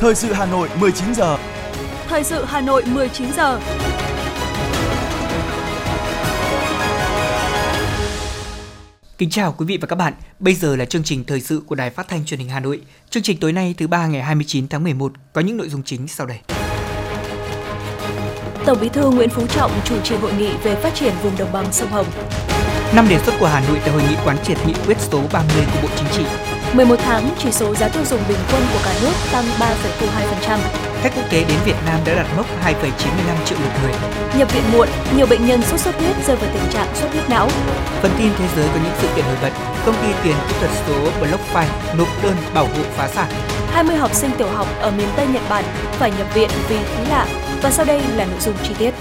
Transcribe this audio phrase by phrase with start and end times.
[0.00, 1.38] Thời sự Hà Nội 19 giờ.
[2.08, 3.60] Thời sự Hà Nội 19 giờ.
[9.18, 10.14] Kính chào quý vị và các bạn.
[10.38, 12.80] Bây giờ là chương trình thời sự của Đài Phát thanh Truyền hình Hà Nội.
[13.10, 16.08] Chương trình tối nay thứ ba ngày 29 tháng 11 có những nội dung chính
[16.08, 16.38] sau đây.
[18.66, 21.52] Tổng Bí thư Nguyễn Phú Trọng chủ trì hội nghị về phát triển vùng đồng
[21.52, 22.06] bằng sông Hồng.
[22.94, 25.66] Năm đề xuất của Hà Nội tại hội nghị quán triệt nghị quyết số 30
[25.72, 26.47] của Bộ Chính trị.
[26.74, 30.58] 11 tháng, chỉ số giá tiêu dùng bình quân của cả nước tăng 3,02%.
[31.02, 33.92] Khách quốc tế đến Việt Nam đã đạt mốc 2,95 triệu lượt người.
[34.38, 37.30] Nhập viện muộn, nhiều bệnh nhân sốt xuất huyết rơi vào tình trạng xuất huyết
[37.30, 37.48] não.
[38.02, 39.50] Phần tin thế giới có những sự kiện nổi bật.
[39.86, 41.64] Công ty tiền kỹ thuật số BlockFi
[41.96, 43.28] nộp đơn bảo hộ phá sản.
[43.72, 47.10] 20 học sinh tiểu học ở miền Tây Nhật Bản phải nhập viện vì khí
[47.10, 47.26] lạ.
[47.62, 48.94] Và sau đây là nội dung chi tiết.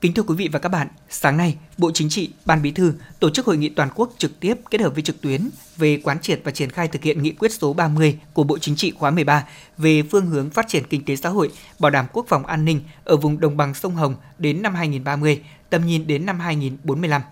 [0.00, 2.94] Kính thưa quý vị và các bạn, sáng nay, Bộ Chính trị, Ban Bí thư
[3.20, 6.20] tổ chức hội nghị toàn quốc trực tiếp kết hợp với trực tuyến về quán
[6.20, 9.10] triệt và triển khai thực hiện nghị quyết số 30 của Bộ Chính trị khóa
[9.10, 9.46] 13
[9.78, 12.80] về phương hướng phát triển kinh tế xã hội, bảo đảm quốc phòng an ninh
[13.04, 17.22] ở vùng đồng bằng sông Hồng đến năm 2030, tầm nhìn đến năm 2045.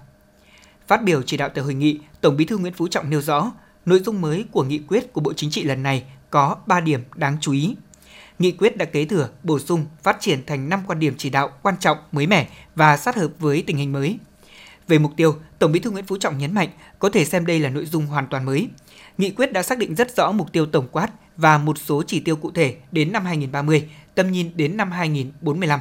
[0.86, 3.53] Phát biểu chỉ đạo tại hội nghị, Tổng Bí thư Nguyễn Phú Trọng nêu rõ,
[3.86, 7.01] nội dung mới của nghị quyết của Bộ Chính trị lần này có 3 điểm
[7.14, 7.77] đáng chú ý
[8.39, 11.51] nghị quyết đã kế thừa, bổ sung, phát triển thành 5 quan điểm chỉ đạo
[11.62, 14.19] quan trọng, mới mẻ và sát hợp với tình hình mới.
[14.89, 17.61] Về mục tiêu, Tổng Bí thư Nguyễn Phú Trọng nhấn mạnh có thể xem đây
[17.61, 18.69] là nội dung hoàn toàn mới.
[19.19, 22.20] Nghị quyết đã xác định rất rõ mục tiêu tổng quát và một số chỉ
[22.20, 25.81] tiêu cụ thể đến năm 2030, tầm nhìn đến năm 2045.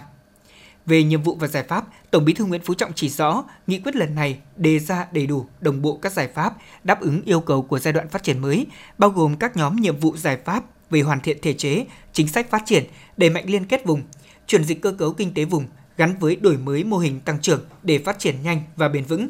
[0.86, 3.80] Về nhiệm vụ và giải pháp, Tổng Bí thư Nguyễn Phú Trọng chỉ rõ, nghị
[3.80, 7.40] quyết lần này đề ra đầy đủ, đồng bộ các giải pháp đáp ứng yêu
[7.40, 8.66] cầu của giai đoạn phát triển mới,
[8.98, 10.64] bao gồm các nhóm nhiệm vụ giải pháp
[10.96, 12.84] về hoàn thiện thể chế, chính sách phát triển,
[13.18, 14.02] đẩy mạnh liên kết vùng,
[14.48, 15.66] chuyển dịch cơ cấu kinh tế vùng
[15.98, 19.28] gắn với đổi mới mô hình tăng trưởng để phát triển nhanh và bền vững.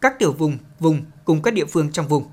[0.00, 2.24] Các tiểu vùng, vùng cùng các địa phương trong vùng.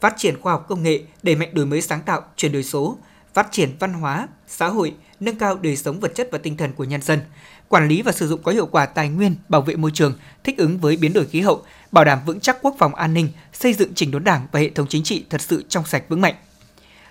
[0.00, 2.98] Phát triển khoa học công nghệ, đẩy mạnh đổi mới sáng tạo, chuyển đổi số,
[3.34, 6.72] phát triển văn hóa, xã hội, nâng cao đời sống vật chất và tinh thần
[6.72, 7.20] của nhân dân,
[7.68, 10.58] quản lý và sử dụng có hiệu quả tài nguyên, bảo vệ môi trường, thích
[10.58, 13.74] ứng với biến đổi khí hậu, bảo đảm vững chắc quốc phòng an ninh, xây
[13.74, 16.34] dựng chỉnh đốn Đảng và hệ thống chính trị thật sự trong sạch vững mạnh.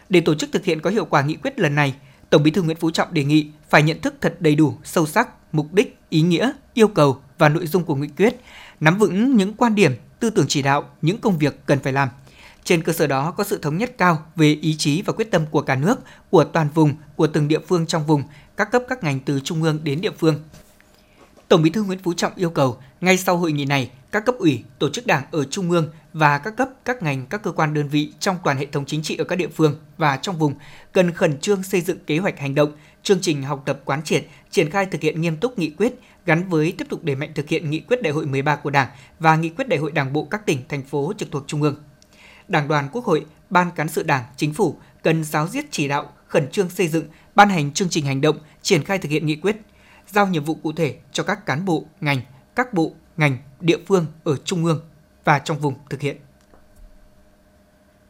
[0.09, 1.95] Để tổ chức thực hiện có hiệu quả nghị quyết lần này,
[2.29, 5.05] Tổng Bí thư Nguyễn Phú Trọng đề nghị phải nhận thức thật đầy đủ, sâu
[5.05, 8.35] sắc, mục đích, ý nghĩa, yêu cầu và nội dung của nghị quyết,
[8.79, 12.09] nắm vững những quan điểm, tư tưởng chỉ đạo, những công việc cần phải làm.
[12.63, 15.45] Trên cơ sở đó có sự thống nhất cao về ý chí và quyết tâm
[15.51, 15.99] của cả nước,
[16.29, 18.23] của toàn vùng, của từng địa phương trong vùng,
[18.57, 20.43] các cấp các ngành từ trung ương đến địa phương.
[21.47, 24.35] Tổng Bí thư Nguyễn Phú Trọng yêu cầu ngay sau hội nghị này, các cấp
[24.37, 27.73] ủy, tổ chức đảng ở trung ương và các cấp, các ngành, các cơ quan
[27.73, 30.53] đơn vị trong toàn hệ thống chính trị ở các địa phương và trong vùng
[30.91, 32.71] cần khẩn trương xây dựng kế hoạch hành động,
[33.03, 35.93] chương trình học tập quán triệt, triển khai thực hiện nghiêm túc nghị quyết
[36.25, 38.87] gắn với tiếp tục đẩy mạnh thực hiện nghị quyết đại hội 13 của Đảng
[39.19, 41.75] và nghị quyết đại hội Đảng bộ các tỉnh, thành phố trực thuộc Trung ương.
[42.47, 46.13] Đảng đoàn Quốc hội, Ban cán sự Đảng, Chính phủ cần giáo diết chỉ đạo,
[46.27, 47.05] khẩn trương xây dựng,
[47.35, 49.57] ban hành chương trình hành động, triển khai thực hiện nghị quyết,
[50.07, 52.21] giao nhiệm vụ cụ thể cho các cán bộ, ngành,
[52.55, 54.81] các bộ, ngành, địa phương ở trung ương
[55.23, 56.17] và trong vùng thực hiện.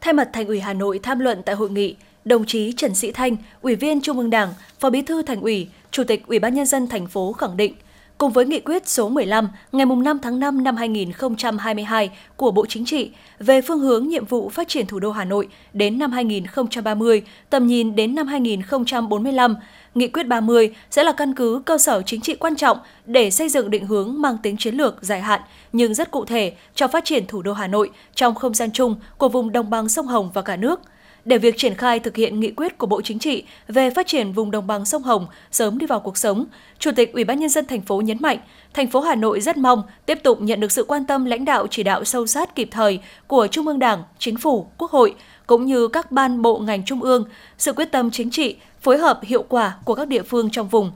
[0.02, 1.96] Thay mặt Thành ủy Hà Nội tham luận tại hội nghị,
[2.26, 5.70] đồng chí Trần Sĩ Thanh, Ủy viên Trung ương Đảng, Phó Bí thư Thành ủy,
[5.92, 7.74] Chủ tịch Ủy ban nhân dân thành phố khẳng định,
[8.18, 12.86] cùng với nghị quyết số 15 ngày 5 tháng 5 năm 2022 của Bộ Chính
[12.86, 17.24] trị về phương hướng nhiệm vụ phát triển thủ đô Hà Nội đến năm 2030,
[17.50, 19.56] tầm nhìn đến năm 2045,
[19.96, 23.50] Nghị quyết 30 sẽ là căn cứ cơ sở chính trị quan trọng để xây
[23.50, 25.42] dựng định hướng mang tính chiến lược dài hạn
[25.74, 28.96] nhưng rất cụ thể cho phát triển thủ đô Hà Nội trong không gian chung
[29.18, 30.82] của vùng đồng bằng sông Hồng và cả nước–
[31.26, 34.32] để việc triển khai thực hiện nghị quyết của Bộ Chính trị về phát triển
[34.32, 36.46] vùng đồng bằng sông Hồng sớm đi vào cuộc sống,
[36.80, 38.38] Chủ tịch Ủy ban nhân dân thành phố nhấn mạnh,
[38.74, 41.68] thành phố Hà Nội rất mong tiếp tục nhận được sự quan tâm lãnh đạo
[41.70, 45.16] chỉ đạo sâu sát kịp thời của Trung ương Đảng, Chính phủ, Quốc hội
[45.48, 47.26] cũng như các ban bộ ngành trung ương,
[47.58, 50.92] sự quyết tâm chính trị, phối hợp hiệu quả của các địa phương trong vùng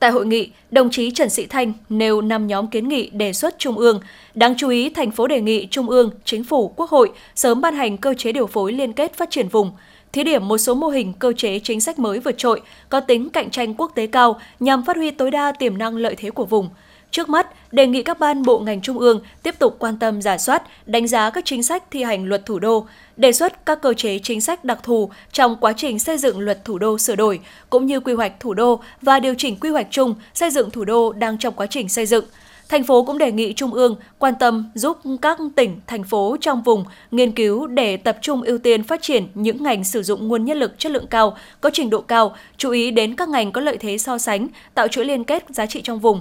[0.00, 3.58] Tại hội nghị, đồng chí Trần Sĩ Thanh nêu 5 nhóm kiến nghị đề xuất
[3.58, 4.00] Trung ương.
[4.34, 7.74] Đáng chú ý, thành phố đề nghị Trung ương, Chính phủ, Quốc hội sớm ban
[7.74, 9.72] hành cơ chế điều phối liên kết phát triển vùng,
[10.12, 13.30] thí điểm một số mô hình cơ chế chính sách mới vượt trội, có tính
[13.30, 16.44] cạnh tranh quốc tế cao nhằm phát huy tối đa tiềm năng lợi thế của
[16.44, 16.68] vùng–
[17.10, 20.38] Trước mắt, đề nghị các ban bộ ngành trung ương tiếp tục quan tâm giả
[20.38, 22.86] soát, đánh giá các chính sách thi hành luật thủ đô,
[23.16, 26.64] đề xuất các cơ chế chính sách đặc thù trong quá trình xây dựng luật
[26.64, 29.86] thủ đô sửa đổi, cũng như quy hoạch thủ đô và điều chỉnh quy hoạch
[29.90, 32.24] chung xây dựng thủ đô đang trong quá trình xây dựng.
[32.68, 36.62] Thành phố cũng đề nghị Trung ương quan tâm giúp các tỉnh, thành phố trong
[36.62, 40.44] vùng nghiên cứu để tập trung ưu tiên phát triển những ngành sử dụng nguồn
[40.44, 43.60] nhân lực chất lượng cao, có trình độ cao, chú ý đến các ngành có
[43.60, 46.20] lợi thế so sánh, tạo chuỗi liên kết giá trị trong vùng,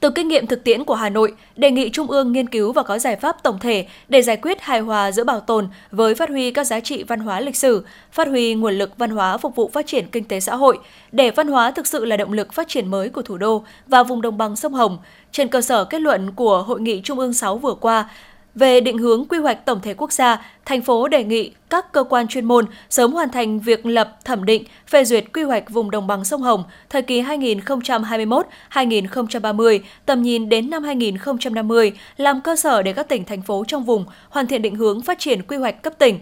[0.00, 2.82] từ kinh nghiệm thực tiễn của Hà Nội, đề nghị Trung ương nghiên cứu và
[2.82, 6.28] có giải pháp tổng thể để giải quyết hài hòa giữa bảo tồn với phát
[6.28, 9.54] huy các giá trị văn hóa lịch sử, phát huy nguồn lực văn hóa phục
[9.56, 10.78] vụ phát triển kinh tế xã hội,
[11.12, 14.02] để văn hóa thực sự là động lực phát triển mới của thủ đô và
[14.02, 14.98] vùng đồng bằng sông Hồng.
[15.32, 18.10] Trên cơ sở kết luận của Hội nghị Trung ương 6 vừa qua,
[18.54, 22.04] về định hướng quy hoạch tổng thể quốc gia, thành phố đề nghị các cơ
[22.04, 25.90] quan chuyên môn sớm hoàn thành việc lập, thẩm định, phê duyệt quy hoạch vùng
[25.90, 32.82] đồng bằng sông Hồng thời kỳ 2021-2030, tầm nhìn đến năm 2050, làm cơ sở
[32.82, 35.82] để các tỉnh thành phố trong vùng hoàn thiện định hướng phát triển quy hoạch
[35.82, 36.18] cấp tỉnh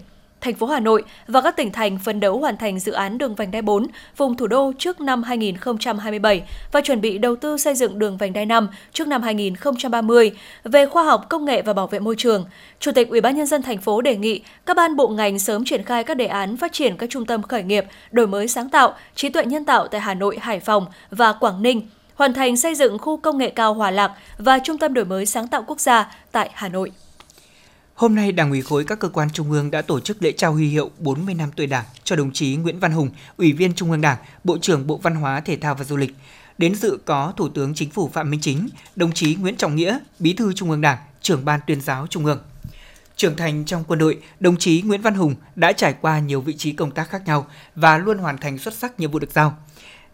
[0.47, 3.35] thành phố Hà Nội và các tỉnh thành phấn đấu hoàn thành dự án đường
[3.35, 7.75] vành đai 4 vùng thủ đô trước năm 2027 và chuẩn bị đầu tư xây
[7.75, 10.33] dựng đường vành đai 5 trước năm 2030
[10.65, 12.45] về khoa học, công nghệ và bảo vệ môi trường.
[12.81, 15.65] Chủ tịch Ủy ban nhân dân thành phố đề nghị các ban bộ ngành sớm
[15.65, 18.69] triển khai các đề án phát triển các trung tâm khởi nghiệp, đổi mới sáng
[18.69, 21.83] tạo, trí tuệ nhân tạo tại Hà Nội, Hải Phòng và Quảng Ninh
[22.15, 25.27] hoàn thành xây dựng khu công nghệ cao Hòa Lạc và trung tâm đổi mới
[25.27, 26.91] sáng tạo quốc gia tại Hà Nội.
[27.97, 30.53] Hôm nay, Đảng ủy khối các cơ quan trung ương đã tổ chức lễ trao
[30.53, 33.91] huy hiệu 40 năm tuổi Đảng cho đồng chí Nguyễn Văn Hùng, Ủy viên Trung
[33.91, 36.15] ương Đảng, Bộ trưởng Bộ Văn hóa, Thể thao và Du lịch.
[36.59, 39.99] Đến dự có Thủ tướng Chính phủ Phạm Minh Chính, đồng chí Nguyễn Trọng Nghĩa,
[40.19, 42.39] Bí thư Trung ương Đảng, trưởng ban tuyên giáo Trung ương.
[43.17, 46.57] Trưởng thành trong quân đội, đồng chí Nguyễn Văn Hùng đã trải qua nhiều vị
[46.57, 49.57] trí công tác khác nhau và luôn hoàn thành xuất sắc nhiệm vụ được giao.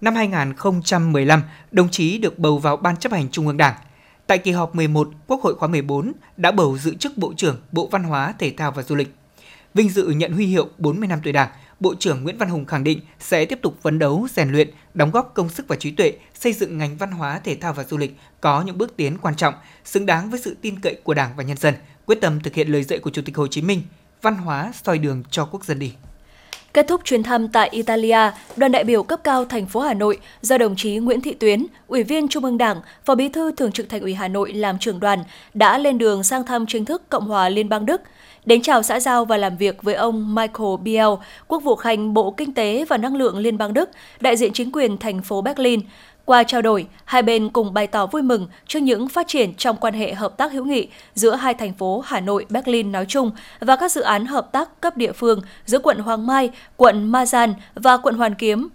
[0.01, 3.75] Năm 2015, đồng chí được bầu vào Ban chấp hành Trung ương Đảng–
[4.27, 7.89] Tại kỳ họp 11, Quốc hội khóa 14 đã bầu giữ chức Bộ trưởng Bộ
[7.93, 9.15] Văn hóa, Thể thao và Du lịch.
[9.75, 11.49] Vinh dự nhận huy hiệu 40 năm tuổi Đảng,
[11.81, 15.11] Bộ trưởng Nguyễn Văn Hùng khẳng định sẽ tiếp tục phấn đấu, rèn luyện, đóng
[15.11, 17.99] góp công sức và trí tuệ, xây dựng ngành văn hóa, thể thao và du
[17.99, 19.55] lịch có những bước tiến quan trọng,
[19.85, 21.75] xứng đáng với sự tin cậy của Đảng và nhân dân,
[22.07, 23.83] quyết tâm thực hiện lời dạy của Chủ tịch Hồ Chí Minh,
[24.23, 25.93] văn hóa soi đường cho quốc dân đi.
[26.75, 30.19] Kết thúc chuyến thăm tại Italia, đoàn đại biểu cấp cao thành phố Hà Nội
[30.41, 33.73] do đồng chí Nguyễn Thị Tuyến, Ủy viên Trung ương Đảng, Phó Bí thư Thường
[33.73, 35.19] trực Thành ủy Hà Nội làm trưởng đoàn
[35.55, 38.01] đã lên đường sang thăm chính thức Cộng hòa Liên bang Đức.
[38.45, 41.09] Đến chào xã giao và làm việc với ông Michael Biel,
[41.49, 43.91] Quốc vụ Khanh Bộ Kinh tế và Năng lượng Liên bang Đức,
[44.21, 45.81] đại diện chính quyền thành phố Berlin,
[46.25, 49.77] qua trao đổi, hai bên cùng bày tỏ vui mừng trước những phát triển trong
[49.77, 53.31] quan hệ hợp tác hữu nghị giữa hai thành phố Hà Nội, Berlin nói chung
[53.61, 57.53] và các dự án hợp tác cấp địa phương giữa quận Hoàng Mai, quận Mazan
[57.75, 58.69] và quận Hoàn Kiếm,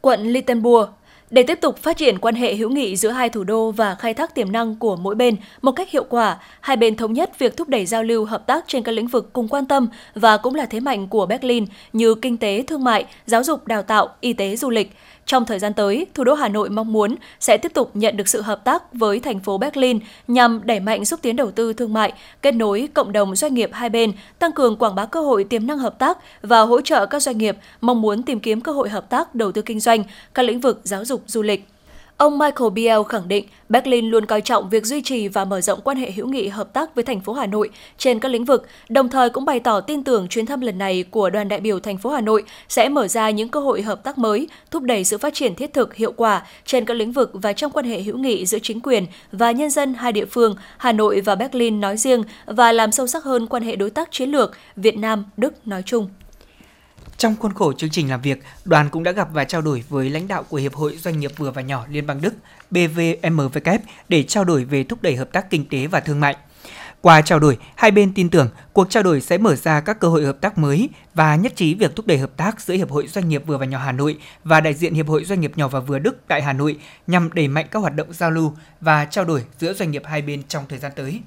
[0.00, 0.90] quận Littenburg
[1.30, 4.14] để tiếp tục phát triển quan hệ hữu nghị giữa hai thủ đô và khai
[4.14, 7.56] thác tiềm năng của mỗi bên một cách hiệu quả, hai bên thống nhất việc
[7.56, 10.54] thúc đẩy giao lưu hợp tác trên các lĩnh vực cùng quan tâm và cũng
[10.54, 14.32] là thế mạnh của Berlin như kinh tế, thương mại, giáo dục, đào tạo, y
[14.32, 14.92] tế, du lịch.
[15.26, 18.28] Trong thời gian tới, thủ đô Hà Nội mong muốn sẽ tiếp tục nhận được
[18.28, 19.98] sự hợp tác với thành phố Berlin
[20.28, 22.12] nhằm đẩy mạnh xúc tiến đầu tư thương mại,
[22.42, 25.66] kết nối cộng đồng doanh nghiệp hai bên, tăng cường quảng bá cơ hội tiềm
[25.66, 28.88] năng hợp tác và hỗ trợ các doanh nghiệp mong muốn tìm kiếm cơ hội
[28.88, 30.04] hợp tác đầu tư kinh doanh
[30.34, 31.68] các lĩnh vực giáo dục, du lịch.
[32.16, 35.80] Ông Michael Biel khẳng định Berlin luôn coi trọng việc duy trì và mở rộng
[35.84, 38.66] quan hệ hữu nghị hợp tác với thành phố Hà Nội trên các lĩnh vực,
[38.88, 41.80] đồng thời cũng bày tỏ tin tưởng chuyến thăm lần này của đoàn đại biểu
[41.80, 45.04] thành phố Hà Nội sẽ mở ra những cơ hội hợp tác mới, thúc đẩy
[45.04, 48.02] sự phát triển thiết thực hiệu quả trên các lĩnh vực và trong quan hệ
[48.02, 51.80] hữu nghị giữa chính quyền và nhân dân hai địa phương Hà Nội và Berlin
[51.80, 55.24] nói riêng và làm sâu sắc hơn quan hệ đối tác chiến lược Việt Nam
[55.36, 56.08] Đức nói chung.
[57.16, 60.10] Trong khuôn khổ chương trình làm việc, đoàn cũng đã gặp và trao đổi với
[60.10, 62.34] lãnh đạo của Hiệp hội Doanh nghiệp vừa và nhỏ Liên bang Đức
[62.70, 63.78] BVMWK
[64.08, 66.36] để trao đổi về thúc đẩy hợp tác kinh tế và thương mại.
[67.00, 70.08] Qua trao đổi, hai bên tin tưởng cuộc trao đổi sẽ mở ra các cơ
[70.08, 73.06] hội hợp tác mới và nhất trí việc thúc đẩy hợp tác giữa Hiệp hội
[73.06, 75.68] Doanh nghiệp vừa và nhỏ Hà Nội và đại diện Hiệp hội Doanh nghiệp nhỏ
[75.68, 79.04] và vừa Đức tại Hà Nội nhằm đẩy mạnh các hoạt động giao lưu và
[79.04, 81.20] trao đổi giữa doanh nghiệp hai bên trong thời gian tới.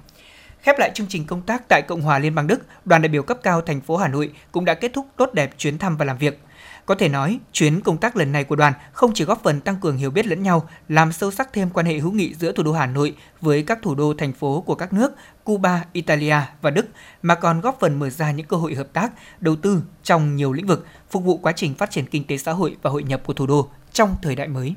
[0.61, 3.23] Khép lại chương trình công tác tại Cộng hòa Liên bang Đức, đoàn đại biểu
[3.23, 6.05] cấp cao thành phố Hà Nội cũng đã kết thúc tốt đẹp chuyến thăm và
[6.05, 6.39] làm việc.
[6.85, 9.75] Có thể nói, chuyến công tác lần này của đoàn không chỉ góp phần tăng
[9.81, 12.63] cường hiểu biết lẫn nhau, làm sâu sắc thêm quan hệ hữu nghị giữa thủ
[12.63, 15.11] đô Hà Nội với các thủ đô thành phố của các nước
[15.43, 16.85] Cuba, Italia và Đức,
[17.21, 20.53] mà còn góp phần mở ra những cơ hội hợp tác, đầu tư trong nhiều
[20.53, 23.21] lĩnh vực, phục vụ quá trình phát triển kinh tế xã hội và hội nhập
[23.25, 24.75] của thủ đô trong thời đại mới.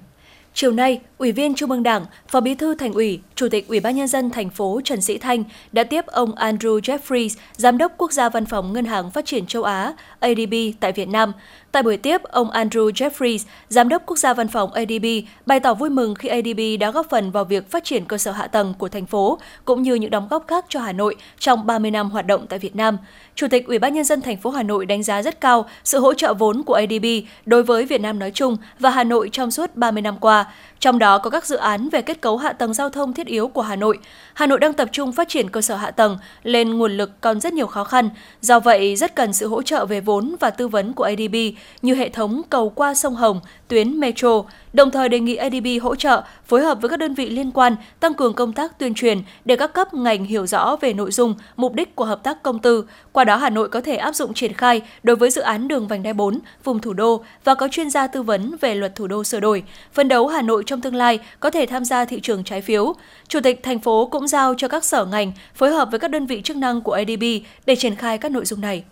[0.55, 3.81] Chiều nay, Ủy viên Trung ương Đảng, Phó Bí thư Thành ủy, Chủ tịch Ủy
[3.81, 7.93] ban nhân dân thành phố Trần Sĩ Thanh đã tiếp ông Andrew Jeffries, Giám đốc
[7.97, 11.33] Quốc gia Văn phòng Ngân hàng Phát triển châu Á ADB tại Việt Nam.
[11.73, 15.07] Tại buổi tiếp, ông Andrew Jeffries, Giám đốc Quốc gia Văn phòng ADB,
[15.47, 18.33] bày tỏ vui mừng khi ADB đã góp phần vào việc phát triển cơ sở
[18.33, 21.67] hạ tầng của thành phố, cũng như những đóng góp khác cho Hà Nội trong
[21.67, 22.99] 30 năm hoạt động tại Việt Nam.
[23.35, 26.01] Chủ tịch Ủy ban nhân dân thành phố Hà Nội đánh giá rất cao sự
[26.01, 27.07] hỗ trợ vốn của ADB
[27.47, 30.49] đối với Việt Nam nói chung và Hà Nội trong suốt 30 năm qua, 제가
[30.81, 33.49] trong đó có các dự án về kết cấu hạ tầng giao thông thiết yếu
[33.49, 33.99] của Hà Nội.
[34.35, 37.41] Hà Nội đang tập trung phát triển cơ sở hạ tầng lên nguồn lực còn
[37.41, 38.11] rất nhiều khó khăn,
[38.41, 41.37] do vậy rất cần sự hỗ trợ về vốn và tư vấn của ADB
[41.83, 45.95] như hệ thống cầu qua sông Hồng, tuyến metro, đồng thời đề nghị ADB hỗ
[45.95, 49.23] trợ phối hợp với các đơn vị liên quan tăng cường công tác tuyên truyền
[49.45, 52.59] để các cấp ngành hiểu rõ về nội dung, mục đích của hợp tác công
[52.59, 52.85] tư.
[53.13, 55.89] Qua đó Hà Nội có thể áp dụng triển khai đối với dự án đường
[55.89, 59.07] vành đai 4 vùng thủ đô và có chuyên gia tư vấn về luật thủ
[59.07, 59.63] đô sửa đổi.
[59.93, 62.95] Phân đấu Hà Nội trong tương lai có thể tham gia thị trường trái phiếu.
[63.29, 66.27] Chủ tịch thành phố cũng giao cho các sở ngành phối hợp với các đơn
[66.27, 67.25] vị chức năng của ADB
[67.67, 68.85] để triển khai các nội dung này.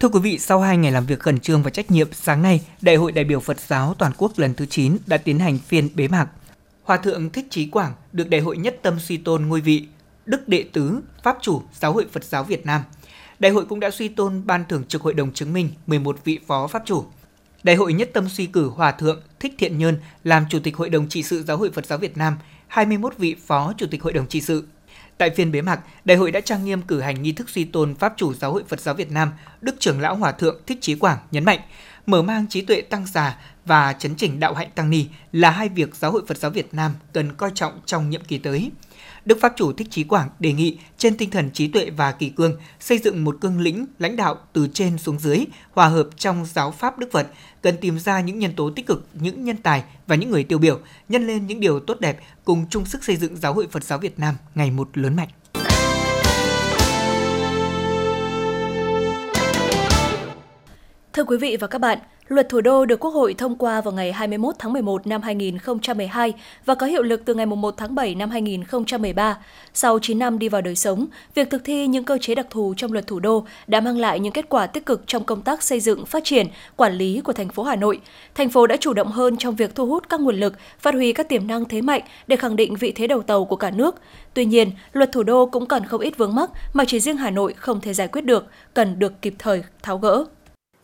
[0.00, 2.60] Thưa quý vị, sau 2 ngày làm việc khẩn trương và trách nhiệm, sáng nay,
[2.80, 5.88] Đại hội đại biểu Phật giáo toàn quốc lần thứ 9 đã tiến hành phiên
[5.94, 6.26] bế mạc.
[6.82, 9.86] Hòa thượng Thích Chí Quảng được Đại hội nhất tâm suy tôn ngôi vị
[10.26, 12.82] Đức Đệ Tứ, Pháp chủ Giáo hội Phật giáo Việt Nam.
[13.38, 16.38] Đại hội cũng đã suy tôn Ban Thường trực Hội đồng chứng minh 11 vị
[16.46, 17.04] phó Pháp chủ.
[17.62, 20.90] Đại hội nhất tâm suy cử Hòa thượng Thích Thiện Nhơn làm Chủ tịch Hội
[20.90, 24.12] đồng trị sự Giáo hội Phật giáo Việt Nam, 21 vị phó Chủ tịch Hội
[24.12, 24.66] đồng trị sự.
[25.18, 27.94] Tại phiên bế mạc, đại hội đã trang nghiêm cử hành nghi thức suy tôn
[27.94, 30.94] Pháp chủ Giáo hội Phật giáo Việt Nam, Đức trưởng lão Hòa thượng Thích Chí
[30.94, 31.60] Quảng nhấn mạnh,
[32.06, 35.68] mở mang trí tuệ tăng già và chấn chỉnh đạo hạnh tăng ni là hai
[35.68, 38.70] việc Giáo hội Phật giáo Việt Nam cần coi trọng trong nhiệm kỳ tới.
[39.28, 42.28] Đức Pháp Chủ Thích Chí Quảng đề nghị trên tinh thần trí tuệ và kỳ
[42.28, 46.46] cương xây dựng một cương lĩnh lãnh đạo từ trên xuống dưới, hòa hợp trong
[46.52, 47.26] giáo pháp Đức Phật,
[47.62, 50.58] cần tìm ra những nhân tố tích cực, những nhân tài và những người tiêu
[50.58, 53.84] biểu, nhân lên những điều tốt đẹp cùng chung sức xây dựng Giáo hội Phật
[53.84, 55.28] giáo Việt Nam ngày một lớn mạnh.
[61.12, 63.94] Thưa quý vị và các bạn, Luật thủ đô được Quốc hội thông qua vào
[63.94, 66.32] ngày 21 tháng 11 năm 2012
[66.64, 69.38] và có hiệu lực từ ngày 1 tháng 7 năm 2013.
[69.74, 72.74] Sau 9 năm đi vào đời sống, việc thực thi những cơ chế đặc thù
[72.76, 75.62] trong luật thủ đô đã mang lại những kết quả tích cực trong công tác
[75.62, 78.00] xây dựng, phát triển, quản lý của thành phố Hà Nội.
[78.34, 81.12] Thành phố đã chủ động hơn trong việc thu hút các nguồn lực, phát huy
[81.12, 83.94] các tiềm năng thế mạnh để khẳng định vị thế đầu tàu của cả nước.
[84.34, 87.30] Tuy nhiên, luật thủ đô cũng còn không ít vướng mắc mà chỉ riêng Hà
[87.30, 90.24] Nội không thể giải quyết được, cần được kịp thời tháo gỡ.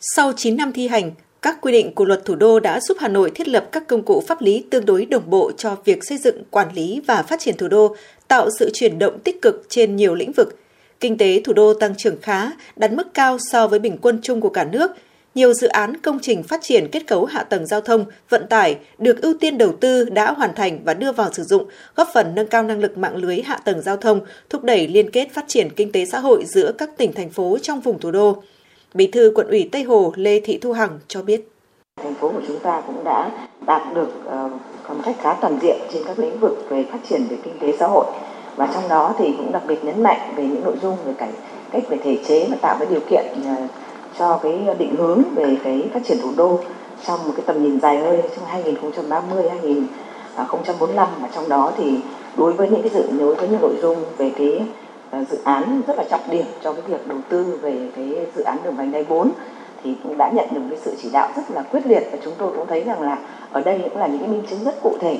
[0.00, 1.10] Sau 9 năm thi hành,
[1.44, 4.02] các quy định của luật thủ đô đã giúp Hà Nội thiết lập các công
[4.02, 7.40] cụ pháp lý tương đối đồng bộ cho việc xây dựng, quản lý và phát
[7.40, 7.96] triển thủ đô,
[8.28, 10.56] tạo sự chuyển động tích cực trên nhiều lĩnh vực.
[11.00, 14.40] Kinh tế thủ đô tăng trưởng khá, đạt mức cao so với bình quân chung
[14.40, 14.90] của cả nước.
[15.34, 18.76] Nhiều dự án công trình phát triển kết cấu hạ tầng giao thông, vận tải
[18.98, 21.64] được ưu tiên đầu tư đã hoàn thành và đưa vào sử dụng,
[21.96, 24.20] góp phần nâng cao năng lực mạng lưới hạ tầng giao thông,
[24.50, 27.58] thúc đẩy liên kết phát triển kinh tế xã hội giữa các tỉnh thành phố
[27.62, 28.42] trong vùng thủ đô.
[28.94, 31.48] Bí thư quận ủy Tây Hồ Lê Thị Thu Hằng cho biết.
[32.02, 33.30] Thành phố của chúng ta cũng đã
[33.66, 34.48] đạt được ờ,
[34.88, 37.72] một cách khá toàn diện trên các lĩnh vực về phát triển về kinh tế
[37.78, 38.06] xã hội
[38.56, 41.28] và trong đó thì cũng đặc biệt nhấn mạnh về những nội dung về cải
[41.70, 43.54] cách về thể chế và tạo cái điều kiện ờ,
[44.18, 46.60] cho cái định hướng về cái phát triển thủ đô
[47.06, 51.96] trong một cái tầm nhìn dài hơi trong 2030 2045 và trong đó thì
[52.36, 54.60] đối với những cái dự, đối với những nội dung về cái
[55.10, 58.42] Ờ, dự án rất là trọng điểm cho cái việc đầu tư về cái dự
[58.42, 59.30] án đường vành đai 4
[59.84, 62.34] thì cũng đã nhận được cái sự chỉ đạo rất là quyết liệt và chúng
[62.38, 63.18] tôi cũng thấy rằng là
[63.52, 65.18] ở đây cũng là những cái minh chứng rất cụ thể.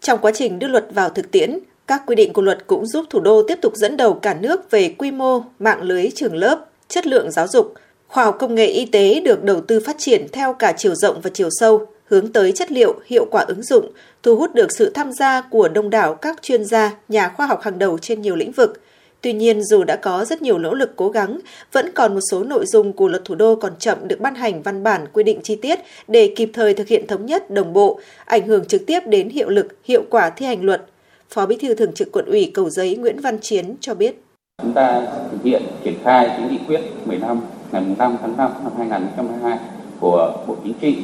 [0.00, 3.04] Trong quá trình đưa luật vào thực tiễn, các quy định của luật cũng giúp
[3.10, 6.64] thủ đô tiếp tục dẫn đầu cả nước về quy mô, mạng lưới trường lớp,
[6.88, 7.74] chất lượng giáo dục,
[8.08, 11.20] khoa học công nghệ y tế được đầu tư phát triển theo cả chiều rộng
[11.20, 14.90] và chiều sâu, hướng tới chất liệu, hiệu quả ứng dụng, thu hút được sự
[14.90, 18.36] tham gia của đông đảo các chuyên gia, nhà khoa học hàng đầu trên nhiều
[18.36, 18.80] lĩnh vực–
[19.22, 21.38] Tuy nhiên, dù đã có rất nhiều nỗ lực cố gắng,
[21.72, 24.62] vẫn còn một số nội dung của luật thủ đô còn chậm được ban hành
[24.62, 28.00] văn bản quy định chi tiết để kịp thời thực hiện thống nhất, đồng bộ,
[28.24, 30.82] ảnh hưởng trực tiếp đến hiệu lực, hiệu quả thi hành luật.
[31.30, 34.22] Phó Bí thư Thường trực Quận ủy Cầu Giấy Nguyễn Văn Chiến cho biết.
[34.62, 37.40] Chúng ta thực hiện triển khai cái nghị quyết 15
[37.72, 39.58] ngày 5 tháng 5 năm 2022
[40.00, 40.96] của Bộ Chính trị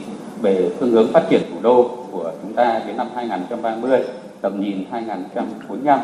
[0.43, 4.01] về phương hướng phát triển thủ đô của chúng ta đến năm 2030,
[4.41, 6.01] tầm nhìn 2045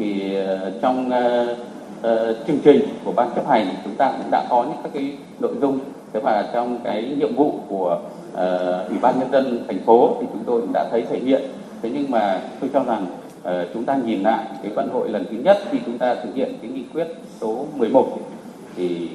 [0.00, 1.58] thì ờ, trong uh,
[1.98, 5.12] uh, chương trình của ban chấp hành chúng ta cũng đã có những các cái
[5.40, 5.78] nội dung.
[6.12, 8.00] Thế và trong cái nhiệm vụ của
[8.32, 11.42] uh, ủy ban nhân dân thành phố thì chúng tôi cũng đã thấy thể hiện.
[11.82, 13.06] Thế nhưng mà tôi cho rằng
[13.42, 16.34] uh, chúng ta nhìn lại cái vận hội lần thứ nhất khi chúng ta thực
[16.34, 17.06] hiện cái nghị quyết
[17.40, 18.18] số 11
[18.76, 19.08] thì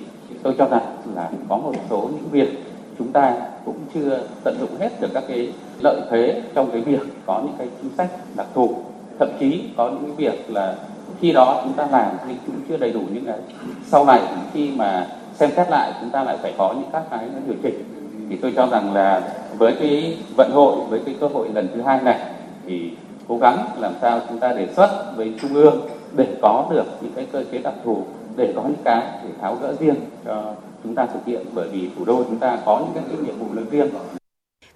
[0.43, 2.49] tôi cho rằng là có một số những việc
[2.97, 3.33] chúng ta
[3.65, 5.49] cũng chưa tận dụng hết được các cái
[5.79, 8.75] lợi thế trong cái việc có những cái chính sách đặc thù
[9.19, 10.75] thậm chí có những việc là
[11.22, 13.38] khi đó chúng ta làm thì cũng chưa đầy đủ những cái
[13.86, 14.22] sau này
[14.53, 15.07] khi mà
[15.39, 17.84] xem xét lại chúng ta lại phải có những các cái điều chỉnh.
[18.29, 19.22] Thì tôi cho rằng là
[19.57, 22.19] với cái vận hội với cái cơ hội lần thứ hai này
[22.67, 22.91] thì
[23.27, 25.81] cố gắng làm sao chúng ta đề xuất với trung ương
[26.15, 28.03] để có được những cái cơ chế đặc thù
[28.36, 29.95] để có những cái để tháo gỡ riêng
[30.25, 30.53] cho
[30.84, 31.45] chúng ta thực hiện.
[31.53, 33.89] Bởi vì thủ đô chúng ta có những cái nhiệm vụ lớn riêng.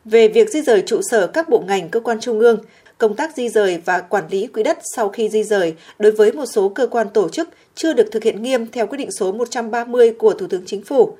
[0.05, 2.57] Về việc di rời trụ sở các bộ ngành cơ quan trung ương,
[2.99, 6.31] công tác di rời và quản lý quỹ đất sau khi di rời đối với
[6.31, 9.31] một số cơ quan tổ chức chưa được thực hiện nghiêm theo quyết định số
[9.31, 11.17] 130 của Thủ tướng Chính phủ.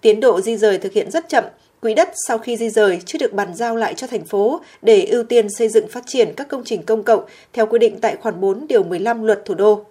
[0.00, 1.44] Tiến độ di rời thực hiện rất chậm,
[1.80, 5.04] quỹ đất sau khi di rời chưa được bàn giao lại cho thành phố để
[5.04, 8.16] ưu tiên xây dựng phát triển các công trình công cộng theo quy định tại
[8.16, 9.84] khoản 4 điều 15 luật thủ đô.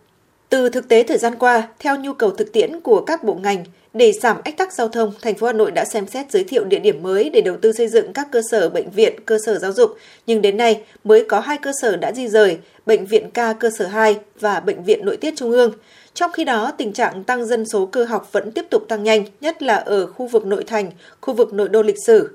[0.50, 3.64] Từ thực tế thời gian qua, theo nhu cầu thực tiễn của các bộ ngành,
[3.94, 6.64] để giảm ách tắc giao thông, thành phố Hà Nội đã xem xét giới thiệu
[6.64, 9.60] địa điểm mới để đầu tư xây dựng các cơ sở bệnh viện, cơ sở
[9.60, 9.96] giáo dục,
[10.28, 13.70] nhưng đến nay mới có hai cơ sở đã di rời, bệnh viện ca cơ
[13.78, 15.72] sở 2 và bệnh viện nội tiết trung ương.
[16.14, 19.26] Trong khi đó, tình trạng tăng dân số cơ học vẫn tiếp tục tăng nhanh,
[19.42, 20.92] nhất là ở khu vực nội thành,
[21.22, 22.30] khu vực nội đô lịch sử.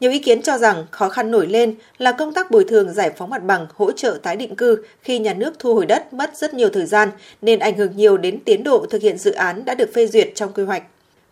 [0.00, 3.10] Nhiều ý kiến cho rằng khó khăn nổi lên là công tác bồi thường giải
[3.16, 6.36] phóng mặt bằng hỗ trợ tái định cư khi nhà nước thu hồi đất mất
[6.36, 7.08] rất nhiều thời gian
[7.42, 10.28] nên ảnh hưởng nhiều đến tiến độ thực hiện dự án đã được phê duyệt
[10.34, 10.82] trong quy hoạch.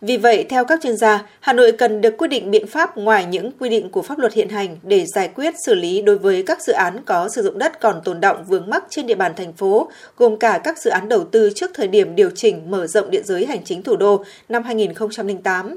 [0.01, 3.25] Vì vậy, theo các chuyên gia, Hà Nội cần được quyết định biện pháp ngoài
[3.25, 6.43] những quy định của pháp luật hiện hành để giải quyết xử lý đối với
[6.45, 9.33] các dự án có sử dụng đất còn tồn động vướng mắc trên địa bàn
[9.35, 12.87] thành phố, gồm cả các dự án đầu tư trước thời điểm điều chỉnh mở
[12.87, 15.75] rộng địa giới hành chính thủ đô năm 2008.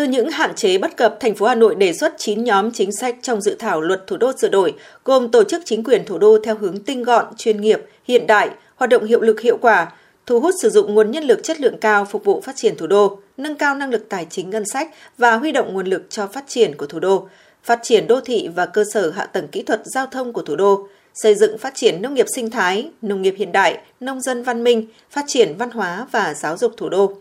[0.00, 2.92] Từ những hạn chế bất cập, thành phố Hà Nội đề xuất 9 nhóm chính
[2.92, 6.18] sách trong dự thảo luật thủ đô sửa đổi, gồm tổ chức chính quyền thủ
[6.18, 9.92] đô theo hướng tinh gọn, chuyên nghiệp, hiện đại, hoạt động hiệu lực hiệu quả,
[10.26, 12.86] thu hút sử dụng nguồn nhân lực chất lượng cao phục vụ phát triển thủ
[12.86, 16.26] đô, nâng cao năng lực tài chính ngân sách và huy động nguồn lực cho
[16.26, 17.28] phát triển của thủ đô,
[17.64, 20.56] phát triển đô thị và cơ sở hạ tầng kỹ thuật giao thông của thủ
[20.56, 24.42] đô, xây dựng phát triển nông nghiệp sinh thái, nông nghiệp hiện đại, nông dân
[24.42, 27.14] văn minh, phát triển văn hóa và giáo dục thủ đô.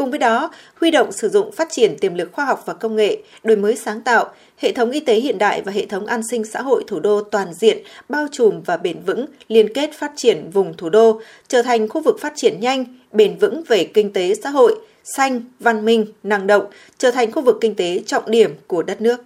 [0.00, 2.96] Cùng với đó, huy động sử dụng phát triển tiềm lực khoa học và công
[2.96, 6.20] nghệ, đổi mới sáng tạo, hệ thống y tế hiện đại và hệ thống an
[6.30, 7.78] sinh xã hội thủ đô toàn diện,
[8.08, 12.00] bao trùm và bền vững, liên kết phát triển vùng thủ đô, trở thành khu
[12.00, 16.46] vực phát triển nhanh, bền vững về kinh tế xã hội, xanh, văn minh, năng
[16.46, 16.64] động,
[16.98, 19.24] trở thành khu vực kinh tế trọng điểm của đất nước.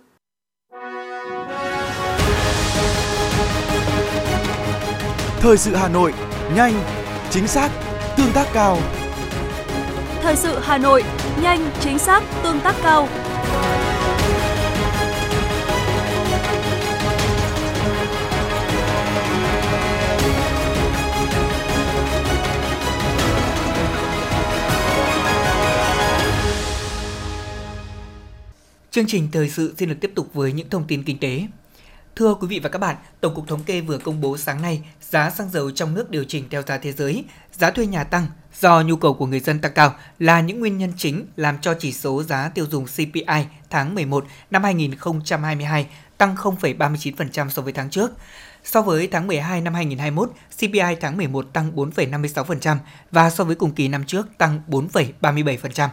[5.40, 6.12] Thời sự Hà Nội,
[6.56, 6.74] nhanh,
[7.30, 7.70] chính xác,
[8.16, 8.78] tương tác cao.
[10.24, 11.02] Thời sự Hà Nội,
[11.42, 13.08] nhanh, chính xác, tương tác cao.
[28.90, 31.46] Chương trình thời sự xin được tiếp tục với những thông tin kinh tế.
[32.16, 34.82] Thưa quý vị và các bạn, Tổng cục Thống kê vừa công bố sáng nay
[35.00, 38.26] giá xăng dầu trong nước điều chỉnh theo giá thế giới, giá thuê nhà tăng
[38.60, 41.74] do nhu cầu của người dân tăng cao là những nguyên nhân chính làm cho
[41.78, 45.86] chỉ số giá tiêu dùng CPI tháng 11 năm 2022
[46.18, 48.12] tăng 0,39% so với tháng trước.
[48.64, 52.76] So với tháng 12 năm 2021, CPI tháng 11 tăng 4,56%
[53.10, 55.88] và so với cùng kỳ năm trước tăng 4,37%.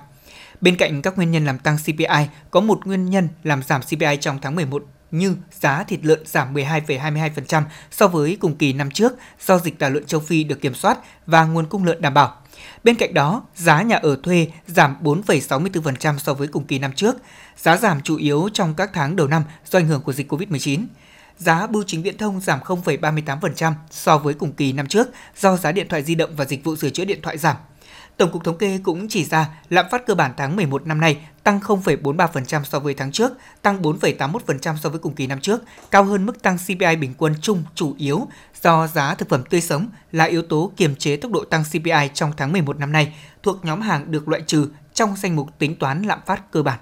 [0.62, 4.18] Bên cạnh các nguyên nhân làm tăng CPI, có một nguyên nhân làm giảm CPI
[4.20, 9.14] trong tháng 11 như giá thịt lợn giảm 12,22% so với cùng kỳ năm trước
[9.46, 12.41] do dịch tả lợn châu Phi được kiểm soát và nguồn cung lợn đảm bảo.
[12.84, 17.16] Bên cạnh đó, giá nhà ở thuê giảm 4,64% so với cùng kỳ năm trước.
[17.58, 20.86] Giá giảm chủ yếu trong các tháng đầu năm do ảnh hưởng của dịch COVID-19.
[21.38, 25.08] Giá bưu chính viễn thông giảm 0,38% so với cùng kỳ năm trước
[25.40, 27.56] do giá điện thoại di động và dịch vụ sửa chữa điện thoại giảm.
[28.22, 31.18] Tổng cục Thống kê cũng chỉ ra lạm phát cơ bản tháng 11 năm nay
[31.44, 33.32] tăng 0,43% so với tháng trước,
[33.62, 37.36] tăng 4,81% so với cùng kỳ năm trước, cao hơn mức tăng CPI bình quân
[37.42, 38.28] chung chủ yếu
[38.64, 42.10] do giá thực phẩm tươi sống là yếu tố kiềm chế tốc độ tăng CPI
[42.14, 45.76] trong tháng 11 năm nay, thuộc nhóm hàng được loại trừ trong danh mục tính
[45.76, 46.80] toán lạm phát cơ bản.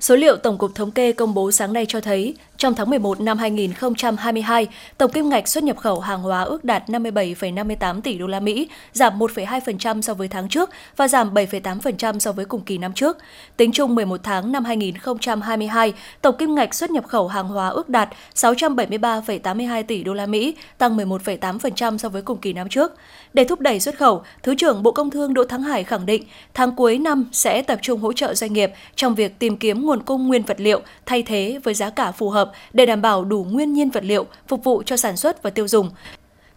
[0.00, 3.20] Số liệu Tổng cục Thống kê công bố sáng nay cho thấy, trong tháng 11
[3.20, 4.66] năm 2022,
[4.98, 8.68] tổng kim ngạch xuất nhập khẩu hàng hóa ước đạt 57,58 tỷ đô la Mỹ,
[8.92, 13.18] giảm 1,2% so với tháng trước và giảm 7,8% so với cùng kỳ năm trước.
[13.56, 15.92] Tính chung 11 tháng năm 2022,
[16.22, 20.56] tổng kim ngạch xuất nhập khẩu hàng hóa ước đạt 673,82 tỷ đô la Mỹ,
[20.78, 22.92] tăng 11,8% so với cùng kỳ năm trước.
[23.32, 26.24] Để thúc đẩy xuất khẩu, Thứ trưởng Bộ Công Thương Đỗ Thắng Hải khẳng định,
[26.54, 30.02] tháng cuối năm sẽ tập trung hỗ trợ doanh nghiệp trong việc tìm kiếm nguồn
[30.02, 33.46] cung nguyên vật liệu thay thế với giá cả phù hợp để đảm bảo đủ
[33.50, 35.90] nguyên nhiên vật liệu phục vụ cho sản xuất và tiêu dùng.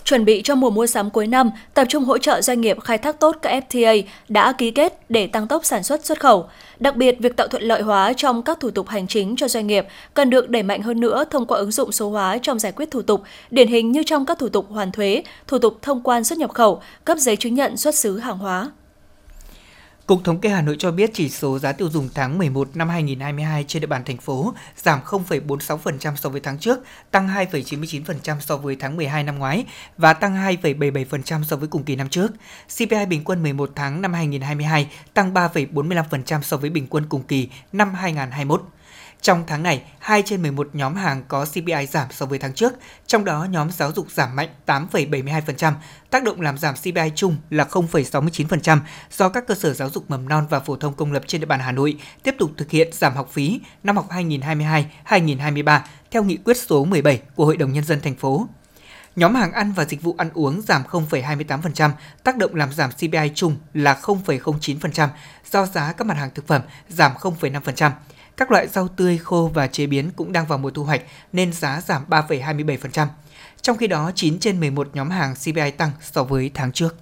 [0.04, 2.97] Chuẩn bị cho mùa mua sắm cuối năm, tập trung hỗ trợ doanh nghiệp khai
[2.97, 6.49] thác tốt các FTA đã ký kết để tăng tốc sản xuất xuất khẩu.
[6.80, 9.67] Đặc biệt, việc tạo thuận lợi hóa trong các thủ tục hành chính cho doanh
[9.67, 12.71] nghiệp cần được đẩy mạnh hơn nữa thông qua ứng dụng số hóa trong giải
[12.71, 16.02] quyết thủ tục, điển hình như trong các thủ tục hoàn thuế, thủ tục thông
[16.02, 18.71] quan xuất nhập khẩu, cấp giấy chứng nhận xuất xứ hàng hóa.
[20.10, 22.89] Cục Thống kê Hà Nội cho biết chỉ số giá tiêu dùng tháng 11 năm
[22.89, 26.80] 2022 trên địa bàn thành phố giảm 0,46% so với tháng trước,
[27.12, 29.65] tăng 2,99% so với tháng 12 năm ngoái
[29.98, 32.32] và tăng 2,77% so với cùng kỳ năm trước.
[32.78, 37.50] CPI bình quân 11 tháng năm 2022 tăng 3,45% so với bình quân cùng kỳ
[37.72, 38.63] năm 2021.
[39.22, 42.74] Trong tháng này, 2 trên 11 nhóm hàng có CPI giảm so với tháng trước,
[43.08, 45.74] trong đó nhóm giáo dục giảm mạnh 8,72%,
[46.10, 48.80] tác động làm giảm CPI chung là 0,69%
[49.12, 51.48] do các cơ sở giáo dục mầm non và phổ thông công lập trên địa
[51.48, 55.80] bàn Hà Nội tiếp tục thực hiện giảm học phí năm học 2022-2023
[56.12, 58.48] theo nghị quyết số 17 của Hội đồng Nhân dân thành phố.
[59.16, 61.92] Nhóm hàng ăn và dịch vụ ăn uống giảm 0,28%,
[62.24, 65.08] tác động làm giảm CPI chung là 0,09%
[65.52, 67.92] do giá các mặt hàng thực phẩm giảm 0,5%.
[68.39, 71.02] Các loại rau tươi, khô và chế biến cũng đang vào mùa thu hoạch
[71.34, 73.08] nên giá giảm 3,27%.
[73.62, 76.95] Trong khi đó, 9 trên 11 nhóm hàng CPI tăng so với tháng trước.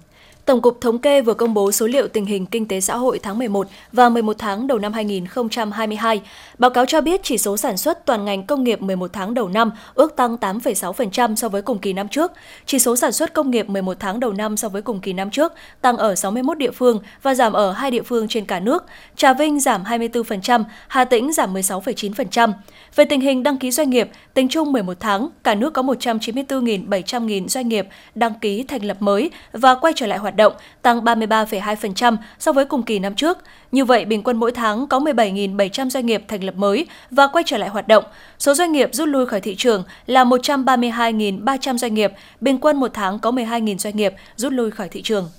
[0.48, 3.18] Tổng cục Thống kê vừa công bố số liệu tình hình kinh tế xã hội
[3.22, 6.20] tháng 11 và 11 tháng đầu năm 2022.
[6.58, 9.48] Báo cáo cho biết chỉ số sản xuất toàn ngành công nghiệp 11 tháng đầu
[9.48, 12.32] năm ước tăng 8,6% so với cùng kỳ năm trước.
[12.66, 15.30] Chỉ số sản xuất công nghiệp 11 tháng đầu năm so với cùng kỳ năm
[15.30, 18.84] trước tăng ở 61 địa phương và giảm ở hai địa phương trên cả nước.
[19.16, 22.52] Trà Vinh giảm 24%, Hà Tĩnh giảm 16,9%.
[22.96, 27.48] Về tình hình đăng ký doanh nghiệp, tính chung 11 tháng, cả nước có 194.700.000
[27.48, 32.16] doanh nghiệp đăng ký thành lập mới và quay trở lại hoạt động, tăng 33,2%
[32.38, 33.38] so với cùng kỳ năm trước.
[33.72, 37.44] Như vậy, bình quân mỗi tháng có 17.700 doanh nghiệp thành lập mới và quay
[37.46, 38.04] trở lại hoạt động.
[38.38, 42.90] Số doanh nghiệp rút lui khỏi thị trường là 132.300 doanh nghiệp, bình quân một
[42.94, 45.30] tháng có 12.000 doanh nghiệp rút lui khỏi thị trường.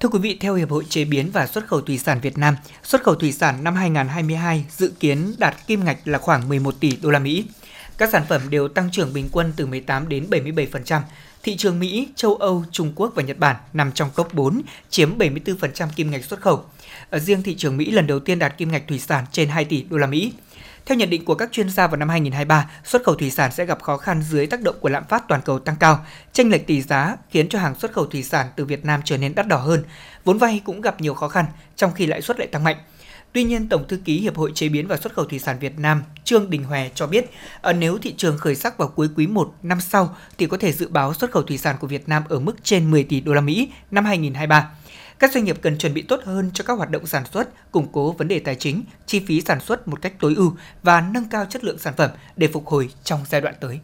[0.00, 2.56] Thưa quý vị, theo Hiệp hội Chế biến và Xuất khẩu Thủy sản Việt Nam,
[2.82, 6.96] xuất khẩu thủy sản năm 2022 dự kiến đạt kim ngạch là khoảng 11 tỷ
[7.02, 7.44] đô la Mỹ.
[7.98, 11.00] Các sản phẩm đều tăng trưởng bình quân từ 18 đến 77%.
[11.42, 15.18] Thị trường Mỹ, châu Âu, Trung Quốc và Nhật Bản nằm trong top 4, chiếm
[15.18, 16.64] 74% kim ngạch xuất khẩu.
[17.10, 19.64] Ở riêng thị trường Mỹ lần đầu tiên đạt kim ngạch thủy sản trên 2
[19.64, 20.32] tỷ đô la Mỹ.
[20.86, 23.64] Theo nhận định của các chuyên gia vào năm 2023, xuất khẩu thủy sản sẽ
[23.64, 26.06] gặp khó khăn dưới tác động của lạm phát toàn cầu tăng cao.
[26.32, 29.16] Tranh lệch tỷ giá khiến cho hàng xuất khẩu thủy sản từ Việt Nam trở
[29.16, 29.84] nên đắt đỏ hơn.
[30.24, 31.44] Vốn vay cũng gặp nhiều khó khăn,
[31.76, 32.76] trong khi lãi suất lại tăng mạnh.
[33.32, 35.78] Tuy nhiên, Tổng thư ký Hiệp hội Chế biến và Xuất khẩu Thủy sản Việt
[35.78, 39.26] Nam Trương Đình Hòe cho biết, ờ, nếu thị trường khởi sắc vào cuối quý
[39.26, 42.22] 1 năm sau thì có thể dự báo xuất khẩu thủy sản của Việt Nam
[42.28, 44.70] ở mức trên 10 tỷ đô la Mỹ năm 2023.
[45.18, 47.88] Các doanh nghiệp cần chuẩn bị tốt hơn cho các hoạt động sản xuất, củng
[47.92, 51.28] cố vấn đề tài chính, chi phí sản xuất một cách tối ưu và nâng
[51.28, 53.80] cao chất lượng sản phẩm để phục hồi trong giai đoạn tới.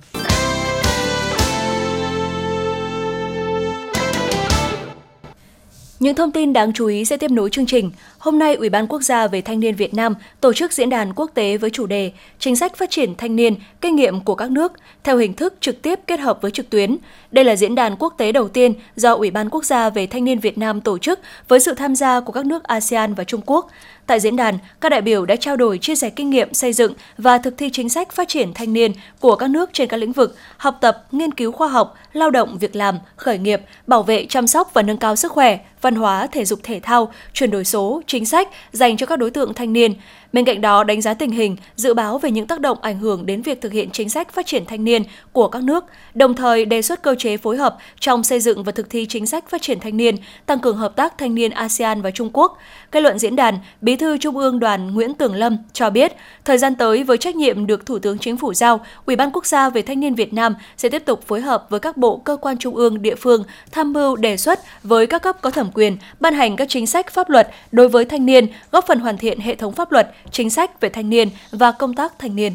[6.01, 7.91] Những thông tin đáng chú ý sẽ tiếp nối chương trình.
[8.19, 11.13] Hôm nay, Ủy ban Quốc gia về Thanh niên Việt Nam tổ chức diễn đàn
[11.13, 14.51] quốc tế với chủ đề Chính sách phát triển thanh niên, kinh nghiệm của các
[14.51, 14.73] nước
[15.05, 16.97] theo hình thức trực tiếp kết hợp với trực tuyến.
[17.31, 20.25] Đây là diễn đàn quốc tế đầu tiên do Ủy ban Quốc gia về Thanh
[20.25, 23.41] niên Việt Nam tổ chức với sự tham gia của các nước ASEAN và Trung
[23.47, 23.71] Quốc.
[24.07, 26.93] Tại diễn đàn, các đại biểu đã trao đổi chia sẻ kinh nghiệm xây dựng
[27.19, 30.13] và thực thi chính sách phát triển thanh niên của các nước trên các lĩnh
[30.13, 34.27] vực học tập, nghiên cứu khoa học, lao động, việc làm, khởi nghiệp, bảo vệ,
[34.27, 37.65] chăm sóc và nâng cao sức khỏe, văn hóa, thể dục thể thao, chuyển đổi
[37.65, 39.95] số, chính sách dành cho các đối tượng thanh niên,
[40.33, 43.27] Bên cạnh đó, đánh giá tình hình, dự báo về những tác động ảnh hưởng
[43.27, 45.85] đến việc thực hiện chính sách phát triển thanh niên của các nước,
[46.15, 49.27] đồng thời đề xuất cơ chế phối hợp trong xây dựng và thực thi chính
[49.27, 52.59] sách phát triển thanh niên, tăng cường hợp tác thanh niên ASEAN và Trung Quốc.
[52.93, 56.13] Kết luận diễn đàn, Bí thư Trung ương Đoàn Nguyễn Tường Lâm cho biết,
[56.45, 59.47] thời gian tới với trách nhiệm được Thủ tướng Chính phủ giao, Ủy ban Quốc
[59.47, 62.37] gia về Thanh niên Việt Nam sẽ tiếp tục phối hợp với các bộ cơ
[62.37, 65.97] quan trung ương, địa phương tham mưu đề xuất với các cấp có thẩm quyền
[66.21, 69.41] ban hành các chính sách pháp luật đối với thanh niên, góp phần hoàn thiện
[69.41, 72.55] hệ thống pháp luật chính sách về thanh niên và công tác thanh niên.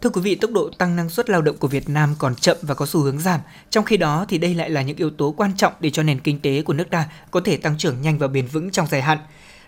[0.00, 2.56] Thưa quý vị, tốc độ tăng năng suất lao động của Việt Nam còn chậm
[2.62, 3.40] và có xu hướng giảm.
[3.70, 6.20] Trong khi đó thì đây lại là những yếu tố quan trọng để cho nền
[6.20, 9.02] kinh tế của nước ta có thể tăng trưởng nhanh và bền vững trong dài
[9.02, 9.18] hạn.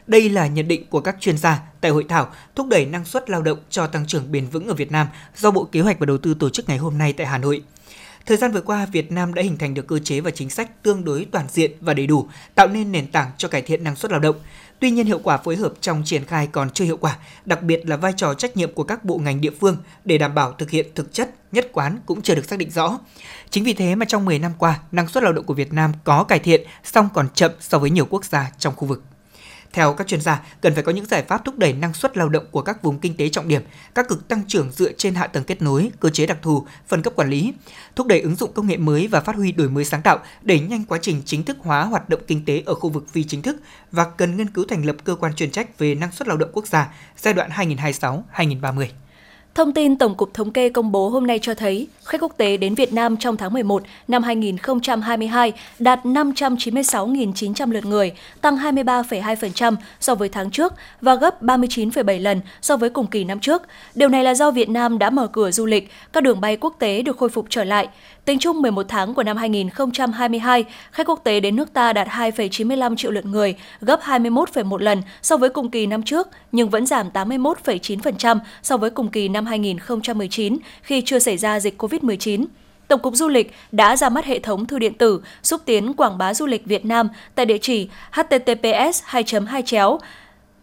[0.06, 3.30] Đây là nhận định của các chuyên gia tại hội thảo thúc đẩy năng suất
[3.30, 6.06] lao động cho tăng trưởng bền vững ở Việt Nam do Bộ Kế hoạch và
[6.06, 7.62] Đầu tư tổ chức ngày hôm nay tại Hà Nội.
[8.26, 10.82] Thời gian vừa qua, Việt Nam đã hình thành được cơ chế và chính sách
[10.82, 13.96] tương đối toàn diện và đầy đủ, tạo nên nền tảng cho cải thiện năng
[13.96, 14.36] suất lao động.
[14.78, 17.86] Tuy nhiên hiệu quả phối hợp trong triển khai còn chưa hiệu quả, đặc biệt
[17.86, 20.70] là vai trò trách nhiệm của các bộ ngành địa phương để đảm bảo thực
[20.70, 22.98] hiện thực chất, nhất quán cũng chưa được xác định rõ.
[23.50, 25.92] Chính vì thế mà trong 10 năm qua, năng suất lao động của Việt Nam
[26.04, 29.02] có cải thiện, song còn chậm so với nhiều quốc gia trong khu vực.
[29.72, 32.28] Theo các chuyên gia, cần phải có những giải pháp thúc đẩy năng suất lao
[32.28, 33.62] động của các vùng kinh tế trọng điểm,
[33.94, 37.02] các cực tăng trưởng dựa trên hạ tầng kết nối, cơ chế đặc thù, phân
[37.02, 37.52] cấp quản lý,
[37.96, 40.60] thúc đẩy ứng dụng công nghệ mới và phát huy đổi mới sáng tạo, đẩy
[40.60, 43.42] nhanh quá trình chính thức hóa hoạt động kinh tế ở khu vực phi chính
[43.42, 43.56] thức
[43.92, 46.50] và cần nghiên cứu thành lập cơ quan chuyên trách về năng suất lao động
[46.52, 48.86] quốc gia giai đoạn 2026-2030.
[49.54, 52.56] Thông tin Tổng cục Thống kê công bố hôm nay cho thấy, khách quốc tế
[52.56, 60.14] đến Việt Nam trong tháng 11 năm 2022 đạt 596.900 lượt người, tăng 23,2% so
[60.14, 63.62] với tháng trước và gấp 39,7 lần so với cùng kỳ năm trước.
[63.94, 66.76] Điều này là do Việt Nam đã mở cửa du lịch, các đường bay quốc
[66.78, 67.88] tế được khôi phục trở lại.
[68.24, 72.96] Tính chung 11 tháng của năm 2022, khách quốc tế đến nước ta đạt 2,95
[72.96, 77.10] triệu lượt người, gấp 21,1 lần so với cùng kỳ năm trước, nhưng vẫn giảm
[77.14, 82.44] 81,9% so với cùng kỳ năm 2019 khi chưa xảy ra dịch COVID-19.
[82.88, 86.18] Tổng cục Du lịch đã ra mắt hệ thống thư điện tử xúc tiến quảng
[86.18, 89.98] bá du lịch Việt Nam tại địa chỉ https 2 2 chéo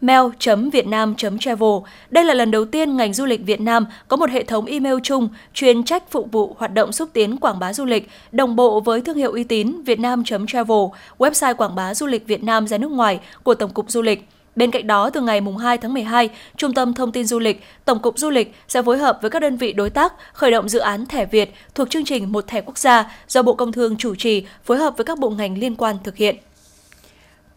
[0.00, 1.68] mail.vietnam.travel.
[2.10, 4.96] Đây là lần đầu tiên ngành du lịch Việt Nam có một hệ thống email
[5.02, 8.80] chung chuyên trách phục vụ hoạt động xúc tiến quảng bá du lịch, đồng bộ
[8.80, 10.78] với thương hiệu uy tín vietnam.travel,
[11.18, 14.28] website quảng bá du lịch Việt Nam ra nước ngoài của Tổng cục Du lịch.
[14.56, 17.98] Bên cạnh đó, từ ngày 2 tháng 12, Trung tâm Thông tin Du lịch, Tổng
[17.98, 20.78] cục Du lịch sẽ phối hợp với các đơn vị đối tác khởi động dự
[20.78, 24.14] án thẻ Việt thuộc chương trình Một thẻ quốc gia do Bộ Công Thương chủ
[24.14, 26.36] trì, phối hợp với các bộ ngành liên quan thực hiện.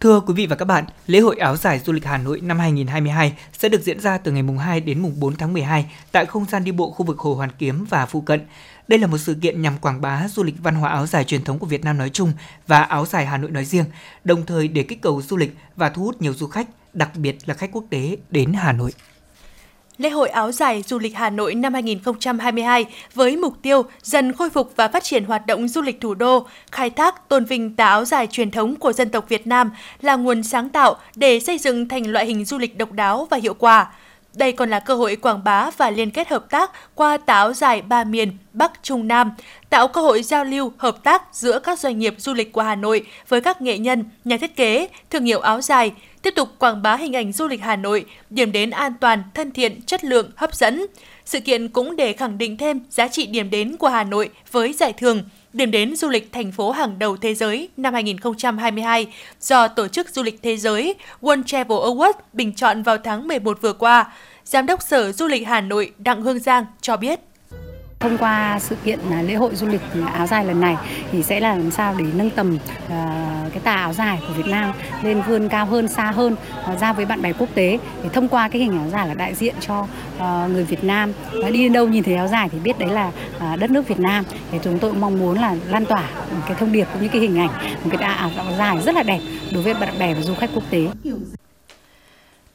[0.04, 2.60] Thưa quý vị và các bạn, lễ hội áo dài du lịch Hà Nội năm
[2.60, 6.26] 2022 sẽ được diễn ra từ ngày mùng 2 đến mùng 4 tháng 12 tại
[6.26, 8.42] không gian đi bộ khu vực Hồ Hoàn Kiếm và phụ cận.
[8.88, 11.44] Đây là một sự kiện nhằm quảng bá du lịch văn hóa áo dài truyền
[11.44, 12.34] thống của Việt Nam nói chung
[12.68, 13.86] và áo dài Hà Nội nói riêng,
[14.24, 17.38] đồng thời để kích cầu du lịch và thu hút nhiều du khách, đặc biệt
[17.46, 18.92] là khách quốc tế đến Hà Nội.
[19.98, 24.50] Lễ hội áo dài du lịch Hà Nội năm 2022 với mục tiêu dần khôi
[24.50, 27.88] phục và phát triển hoạt động du lịch thủ đô, khai thác tôn vinh tà
[27.88, 31.58] áo dài truyền thống của dân tộc Việt Nam là nguồn sáng tạo để xây
[31.58, 33.92] dựng thành loại hình du lịch độc đáo và hiệu quả.
[34.34, 37.74] Đây còn là cơ hội quảng bá và liên kết hợp tác qua táo giải
[37.74, 39.32] dài ba miền Bắc Trung Nam,
[39.70, 42.76] tạo cơ hội giao lưu, hợp tác giữa các doanh nghiệp du lịch của Hà
[42.76, 45.92] Nội với các nghệ nhân, nhà thiết kế, thương hiệu áo dài,
[46.22, 49.52] tiếp tục quảng bá hình ảnh du lịch Hà Nội, điểm đến an toàn, thân
[49.52, 50.86] thiện, chất lượng, hấp dẫn.
[51.26, 54.74] Sự kiện cũng để khẳng định thêm giá trị điểm đến của Hà Nội với
[54.74, 59.08] giải thưởng điểm đến du lịch thành phố hàng đầu thế giới năm 2022
[59.40, 63.62] do Tổ chức Du lịch Thế giới World Travel Awards bình chọn vào tháng 11
[63.62, 64.12] vừa qua.
[64.46, 67.20] Giám đốc Sở Du lịch Hà Nội Đặng Hương Giang cho biết.
[68.04, 70.78] Thông qua sự kiện à, lễ hội du lịch à, áo dài lần này
[71.12, 72.58] thì sẽ là làm sao để nâng tầm
[72.90, 74.72] à, cái tà áo dài của Việt Nam
[75.04, 76.36] lên vươn cao hơn, xa hơn
[76.82, 77.80] ra với bạn bè quốc tế.
[78.04, 79.88] Để thông qua cái hình áo dài là đại diện cho
[80.48, 81.14] người Việt Nam
[81.44, 83.12] và đi đâu nhìn thấy áo dài thì biết đấy là
[83.56, 84.26] đất nước Việt Nam.
[84.52, 86.04] Thì chúng tôi cũng mong muốn là lan tỏa
[86.48, 87.50] cái thông điệp cũng như cái hình ảnh
[87.84, 89.20] một cái tà áo dài rất là đẹp
[89.54, 90.88] đối với bạn bè và du khách quốc tế.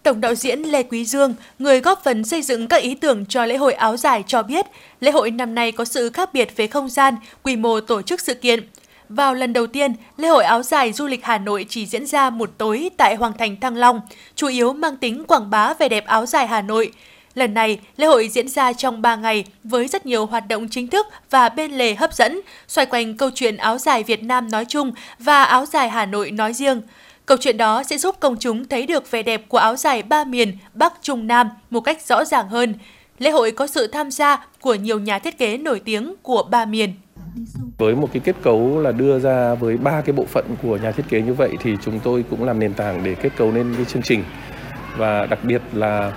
[0.02, 3.44] Tổng đạo diễn Lê Quý Dương, người góp phần xây dựng các ý tưởng cho
[3.44, 4.66] lễ hội áo dài cho biết,
[5.00, 8.20] lễ hội năm nay có sự khác biệt về không gian, quy mô tổ chức
[8.20, 8.68] sự kiện.
[9.08, 12.30] Vào lần đầu tiên, lễ hội áo dài du lịch Hà Nội chỉ diễn ra
[12.30, 14.00] một tối tại Hoàng thành Thăng Long,
[14.34, 16.92] chủ yếu mang tính quảng bá về đẹp áo dài Hà Nội.
[17.34, 20.88] Lần này, lễ hội diễn ra trong 3 ngày với rất nhiều hoạt động chính
[20.88, 24.64] thức và bên lề hấp dẫn, xoay quanh câu chuyện áo dài Việt Nam nói
[24.64, 26.82] chung và áo dài Hà Nội nói riêng.
[27.28, 30.24] Câu chuyện đó sẽ giúp công chúng thấy được vẻ đẹp của áo dài ba
[30.24, 32.74] miền Bắc Trung Nam một cách rõ ràng hơn.
[33.18, 36.64] Lễ hội có sự tham gia của nhiều nhà thiết kế nổi tiếng của ba
[36.64, 36.92] miền.
[37.78, 40.92] Với một cái kết cấu là đưa ra với ba cái bộ phận của nhà
[40.92, 43.74] thiết kế như vậy thì chúng tôi cũng làm nền tảng để kết cấu nên
[43.76, 44.24] cái chương trình
[44.96, 46.12] và đặc biệt là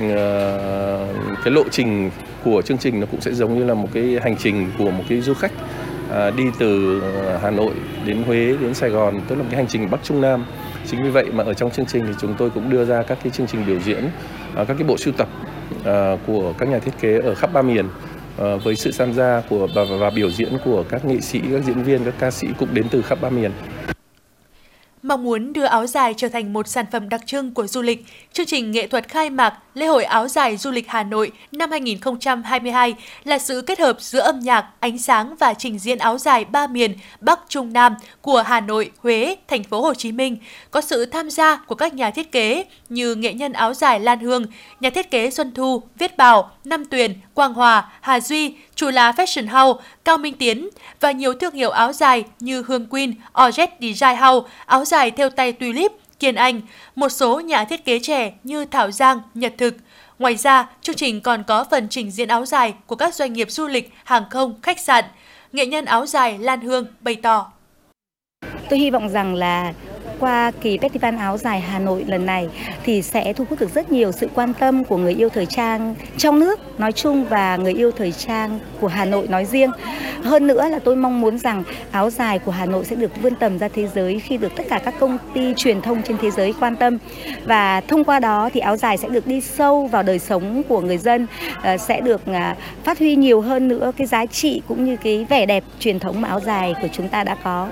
[0.00, 1.08] ờ,
[1.44, 2.10] cái lộ trình
[2.44, 5.04] của chương trình nó cũng sẽ giống như là một cái hành trình của một
[5.08, 5.52] cái du khách
[6.10, 7.74] À, đi từ à, Hà Nội
[8.06, 10.44] đến Huế đến Sài Gòn tức là một cái hành trình Bắc Trung Nam.
[10.86, 13.18] Chính vì vậy mà ở trong chương trình thì chúng tôi cũng đưa ra các
[13.22, 14.04] cái chương trình biểu diễn
[14.54, 15.28] à, các cái bộ sưu tập
[15.84, 17.88] à, của các nhà thiết kế ở khắp ba miền.
[18.38, 21.64] À, với sự tham gia của và, và biểu diễn của các nghệ sĩ các
[21.64, 23.50] diễn viên các ca sĩ cũng đến từ khắp ba miền.
[25.04, 28.04] Mong muốn đưa áo dài trở thành một sản phẩm đặc trưng của du lịch,
[28.32, 31.70] chương trình nghệ thuật khai mạc Lễ hội áo dài du lịch Hà Nội năm
[31.70, 36.44] 2022 là sự kết hợp giữa âm nhạc, ánh sáng và trình diễn áo dài
[36.44, 40.36] ba miền Bắc Trung Nam của Hà Nội, Huế, thành phố Hồ Chí Minh,
[40.70, 44.20] có sự tham gia của các nhà thiết kế như nghệ nhân áo dài Lan
[44.20, 44.46] Hương,
[44.80, 49.12] nhà thiết kế Xuân Thu, Viết Bảo, Nam Tuyền, Quang Hòa, Hà Duy, Chủ là
[49.12, 50.68] Fashion House, Cao Minh Tiến
[51.00, 55.30] và nhiều thương hiệu áo dài như Hương Queen, Orjet Design House, áo dài theo
[55.30, 56.60] tay Tulip, Kiên Anh,
[56.94, 59.74] một số nhà thiết kế trẻ như Thảo Giang, Nhật Thực.
[60.18, 63.50] Ngoài ra, chương trình còn có phần trình diễn áo dài của các doanh nghiệp
[63.50, 65.04] du lịch, hàng không, khách sạn.
[65.52, 67.52] Nghệ nhân áo dài Lan Hương bày tỏ.
[68.70, 69.72] Tôi hy vọng rằng là
[70.20, 72.48] qua kỳ Festival áo dài Hà Nội lần này
[72.84, 75.94] thì sẽ thu hút được rất nhiều sự quan tâm của người yêu thời trang
[76.16, 79.70] trong nước nói chung và người yêu thời trang của Hà Nội nói riêng.
[80.22, 83.34] Hơn nữa là tôi mong muốn rằng áo dài của Hà Nội sẽ được vươn
[83.34, 86.30] tầm ra thế giới khi được tất cả các công ty truyền thông trên thế
[86.30, 86.98] giới quan tâm
[87.44, 90.80] và thông qua đó thì áo dài sẽ được đi sâu vào đời sống của
[90.80, 91.26] người dân,
[91.62, 95.26] ờ, sẽ được à, phát huy nhiều hơn nữa cái giá trị cũng như cái
[95.28, 97.68] vẻ đẹp truyền thống mà áo dài của chúng ta đã có.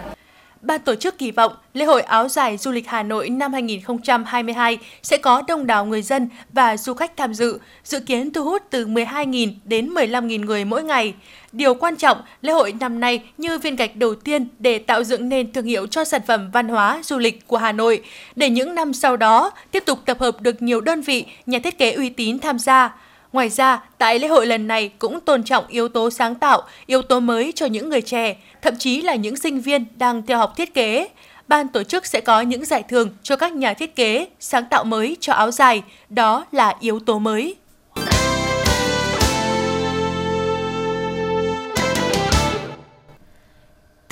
[0.62, 4.78] Ban tổ chức kỳ vọng lễ hội áo dài du lịch Hà Nội năm 2022
[5.02, 8.62] sẽ có đông đảo người dân và du khách tham dự, dự kiến thu hút
[8.70, 11.14] từ 12.000 đến 15.000 người mỗi ngày.
[11.52, 15.28] Điều quan trọng, lễ hội năm nay như viên gạch đầu tiên để tạo dựng
[15.28, 18.02] nên thương hiệu cho sản phẩm văn hóa du lịch của Hà Nội,
[18.36, 21.78] để những năm sau đó tiếp tục tập hợp được nhiều đơn vị, nhà thiết
[21.78, 22.94] kế uy tín tham gia.
[23.32, 27.02] Ngoài ra, tại lễ hội lần này cũng tôn trọng yếu tố sáng tạo, yếu
[27.02, 30.56] tố mới cho những người trẻ, thậm chí là những sinh viên đang theo học
[30.56, 31.08] thiết kế.
[31.48, 34.84] Ban tổ chức sẽ có những giải thưởng cho các nhà thiết kế, sáng tạo
[34.84, 37.56] mới cho áo dài, đó là yếu tố mới.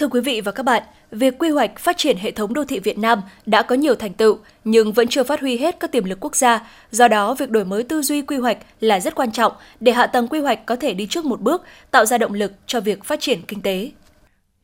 [0.01, 2.79] Thưa quý vị và các bạn, việc quy hoạch phát triển hệ thống đô thị
[2.79, 6.05] Việt Nam đã có nhiều thành tựu nhưng vẫn chưa phát huy hết các tiềm
[6.05, 6.67] lực quốc gia.
[6.91, 10.07] Do đó, việc đổi mới tư duy quy hoạch là rất quan trọng để hạ
[10.07, 13.05] tầng quy hoạch có thể đi trước một bước, tạo ra động lực cho việc
[13.05, 13.91] phát triển kinh tế.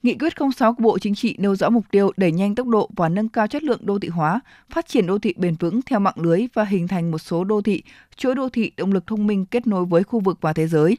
[0.02, 2.90] Nghị quyết 06 của Bộ Chính trị nêu rõ mục tiêu đẩy nhanh tốc độ
[2.96, 5.98] và nâng cao chất lượng đô thị hóa, phát triển đô thị bền vững theo
[5.98, 7.82] mạng lưới và hình thành một số đô thị,
[8.16, 10.96] chuỗi đô thị động lực thông minh kết nối với khu vực và thế giới.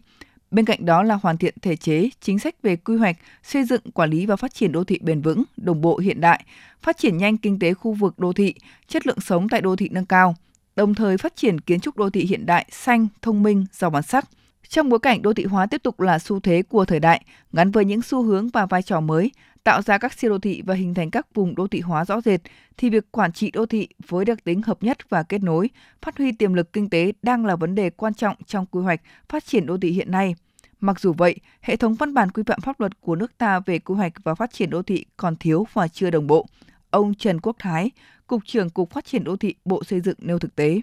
[0.51, 3.81] Bên cạnh đó là hoàn thiện thể chế, chính sách về quy hoạch, xây dựng,
[3.93, 6.43] quản lý và phát triển đô thị bền vững, đồng bộ hiện đại,
[6.81, 8.53] phát triển nhanh kinh tế khu vực đô thị,
[8.87, 10.35] chất lượng sống tại đô thị nâng cao,
[10.75, 14.03] đồng thời phát triển kiến trúc đô thị hiện đại, xanh, thông minh, giàu bản
[14.03, 14.25] sắc.
[14.69, 17.71] Trong bối cảnh đô thị hóa tiếp tục là xu thế của thời đại, gắn
[17.71, 19.31] với những xu hướng và vai trò mới,
[19.67, 22.21] tạo ra các siêu đô thị và hình thành các vùng đô thị hóa rõ
[22.21, 22.41] rệt,
[22.77, 25.69] thì việc quản trị đô thị với đặc tính hợp nhất và kết nối,
[26.01, 29.01] phát huy tiềm lực kinh tế đang là vấn đề quan trọng trong quy hoạch
[29.29, 30.35] phát triển đô thị hiện nay.
[30.79, 33.79] Mặc dù vậy, hệ thống văn bản quy phạm pháp luật của nước ta về
[33.79, 36.45] quy hoạch và phát triển đô thị còn thiếu và chưa đồng bộ.
[36.89, 37.91] Ông Trần Quốc Thái,
[38.27, 40.81] Cục trưởng Cục Phát triển Đô thị Bộ Xây dựng nêu thực tế.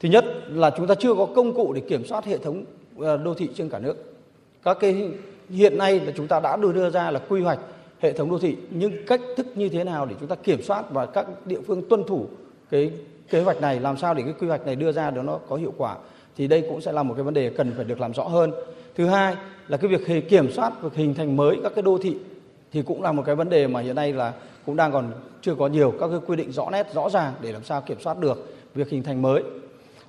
[0.00, 2.64] Thứ nhất là chúng ta chưa có công cụ để kiểm soát hệ thống
[2.96, 4.18] ờ, đô thị trên cả nước.
[4.62, 5.10] Các cái
[5.50, 7.58] hiện nay là chúng ta đã đưa đưa ra là quy hoạch
[8.00, 10.90] hệ thống đô thị, nhưng cách thức như thế nào để chúng ta kiểm soát
[10.90, 12.26] và các địa phương tuân thủ
[12.70, 12.92] cái
[13.30, 15.56] kế hoạch này, làm sao để cái quy hoạch này đưa ra đó nó có
[15.56, 15.96] hiệu quả,
[16.36, 18.52] thì đây cũng sẽ là một cái vấn đề cần phải được làm rõ hơn.
[18.94, 19.36] Thứ hai
[19.68, 22.16] là cái việc kiểm soát, việc hình thành mới các cái đô thị
[22.72, 24.32] thì cũng là một cái vấn đề mà hiện nay là
[24.66, 27.52] cũng đang còn chưa có nhiều các cái quy định rõ nét, rõ ràng để
[27.52, 29.42] làm sao kiểm soát được việc hình thành mới.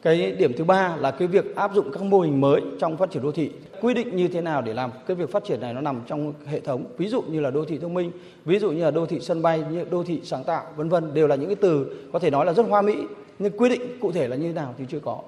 [0.01, 3.11] Cái điểm thứ ba là cái việc áp dụng các mô hình mới trong phát
[3.11, 5.73] triển đô thị quy định như thế nào để làm cái việc phát triển này
[5.73, 8.11] nó nằm trong hệ thống ví dụ như là đô thị thông minh
[8.45, 11.13] ví dụ như là đô thị sân bay như đô thị sáng tạo vân vân
[11.13, 12.95] đều là những cái từ có thể nói là rất hoa mỹ
[13.39, 15.21] nhưng quy định cụ thể là như thế nào thì chưa có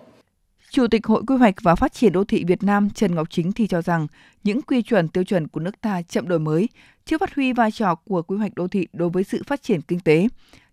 [0.72, 3.52] Chủ tịch Hội Quy hoạch và Phát triển Đô thị Việt Nam Trần Ngọc Chính
[3.52, 4.08] thì cho rằng
[4.44, 6.70] những quy chuẩn tiêu chuẩn của nước ta chậm đổi mới,
[7.06, 9.82] chưa phát huy vai trò của quy hoạch đô thị đối với sự phát triển
[9.82, 10.28] kinh tế.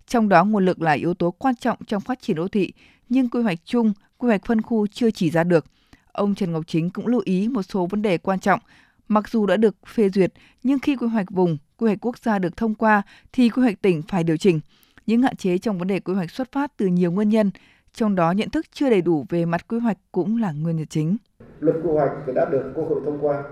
[0.07, 2.73] Trong đó nguồn lực là yếu tố quan trọng trong phát triển đô thị,
[3.09, 5.65] nhưng quy hoạch chung, quy hoạch phân khu chưa chỉ ra được.
[6.19, 8.61] Ông Trần Ngọc Chính cũng lưu ý một số vấn đề quan trọng.
[9.09, 12.39] Mặc dù đã được phê duyệt, nhưng khi quy hoạch vùng, quy hoạch quốc gia
[12.39, 13.03] được thông qua
[13.33, 14.61] thì quy hoạch tỉnh phải điều chỉnh.
[15.07, 17.51] Những hạn chế trong vấn đề quy hoạch xuất phát từ nhiều nguyên nhân,
[17.93, 20.87] trong đó nhận thức chưa đầy đủ về mặt quy hoạch cũng là nguyên nhân
[20.87, 21.17] chính.
[21.61, 23.43] Luật quy hoạch thì đã được Quốc hội thông qua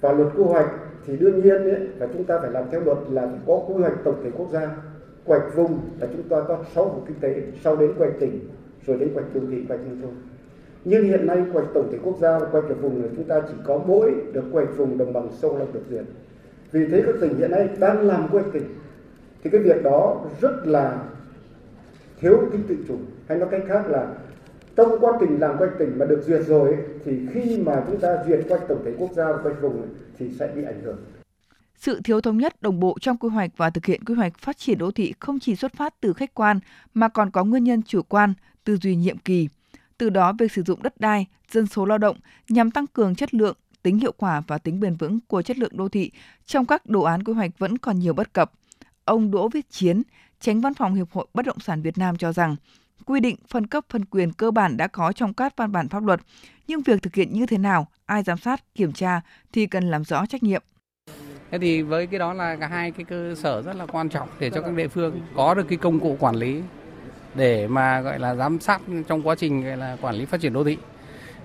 [0.00, 0.68] và luật quy hoạch
[1.06, 3.74] thì đương nhiên ấy, là chúng ta phải làm theo luật là phải có quy
[3.74, 4.66] hoạch tổng thể quốc gia
[5.24, 8.20] quy hoạch vùng là chúng ta có 6 vùng kinh tế sau đến quy hoạch
[8.20, 8.48] tỉnh
[8.86, 10.29] rồi đến quy hoạch đô thị quy hoạch nông thôn
[10.84, 13.24] nhưng hiện nay quy hoạch tổng thể quốc gia và quy hoạch vùng là chúng
[13.24, 16.04] ta chỉ có mỗi được quy hoạch vùng đồng bằng sông Long được duyệt
[16.72, 18.74] vì thế các tỉnh hiện nay đang làm quy hoạch tỉnh
[19.42, 21.02] thì cái việc đó rất là
[22.20, 22.96] thiếu tính tự chủ
[23.28, 24.14] hay nói cách khác là
[24.76, 28.24] trong quá trình làm quanh tỉnh mà được duyệt rồi thì khi mà chúng ta
[28.26, 29.88] duyệt quanh tổng thể quốc gia và quanh vùng
[30.18, 30.98] thì sẽ bị ảnh hưởng.
[31.76, 34.58] Sự thiếu thống nhất đồng bộ trong quy hoạch và thực hiện quy hoạch phát
[34.58, 36.60] triển đô thị không chỉ xuất phát từ khách quan
[36.94, 39.48] mà còn có nguyên nhân chủ quan, tư duy nhiệm kỳ.
[40.00, 42.16] Từ đó việc sử dụng đất đai, dân số lao động
[42.48, 45.76] nhằm tăng cường chất lượng, tính hiệu quả và tính bền vững của chất lượng
[45.76, 46.10] đô thị
[46.46, 48.52] trong các đồ án quy hoạch vẫn còn nhiều bất cập.
[49.04, 50.02] Ông Đỗ Viết Chiến,
[50.40, 52.56] tránh văn phòng Hiệp hội Bất động sản Việt Nam cho rằng,
[53.06, 56.04] quy định phân cấp phân quyền cơ bản đã có trong các văn bản pháp
[56.04, 56.20] luật,
[56.66, 59.20] nhưng việc thực hiện như thế nào, ai giám sát, kiểm tra
[59.52, 60.62] thì cần làm rõ trách nhiệm.
[61.50, 64.28] Thế thì với cái đó là cả hai cái cơ sở rất là quan trọng
[64.38, 66.62] để cho các địa phương có được cái công cụ quản lý
[67.34, 70.52] để mà gọi là giám sát trong quá trình gọi là quản lý phát triển
[70.52, 70.76] đô thị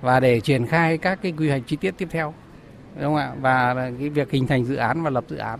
[0.02, 2.34] và để triển khai các cái quy hoạch chi tiết tiếp theo
[2.95, 3.32] đúng không ạ?
[3.41, 5.60] Và cái việc hình thành dự án và lập dự án.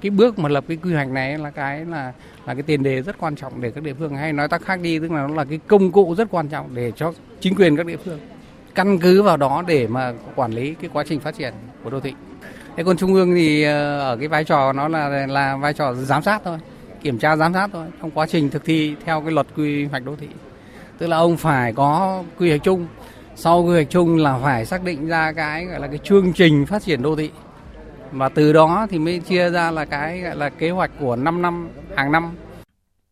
[0.00, 2.12] Cái bước mà lập cái quy hoạch này là cái là
[2.46, 4.80] là cái tiền đề rất quan trọng để các địa phương hay nói tắc khác
[4.80, 7.76] đi tức là nó là cái công cụ rất quan trọng để cho chính quyền
[7.76, 8.18] các địa phương
[8.74, 12.00] căn cứ vào đó để mà quản lý cái quá trình phát triển của đô
[12.00, 12.14] thị.
[12.76, 15.94] Thế còn trung ương thì ờ, ở cái vai trò nó là là vai trò
[15.94, 16.58] giám sát thôi,
[17.02, 17.86] kiểm tra giám sát thôi.
[18.00, 20.28] Trong quá trình thực thi theo cái luật quy hoạch đô thị.
[20.98, 22.86] Tức là ông phải có quy hoạch chung,
[23.34, 26.66] sau quy hoạch chung là phải xác định ra cái gọi là cái chương trình
[26.66, 27.30] phát triển đô thị.
[28.12, 31.42] Và từ đó thì mới chia ra là cái gọi là kế hoạch của 5
[31.42, 32.30] năm hàng năm.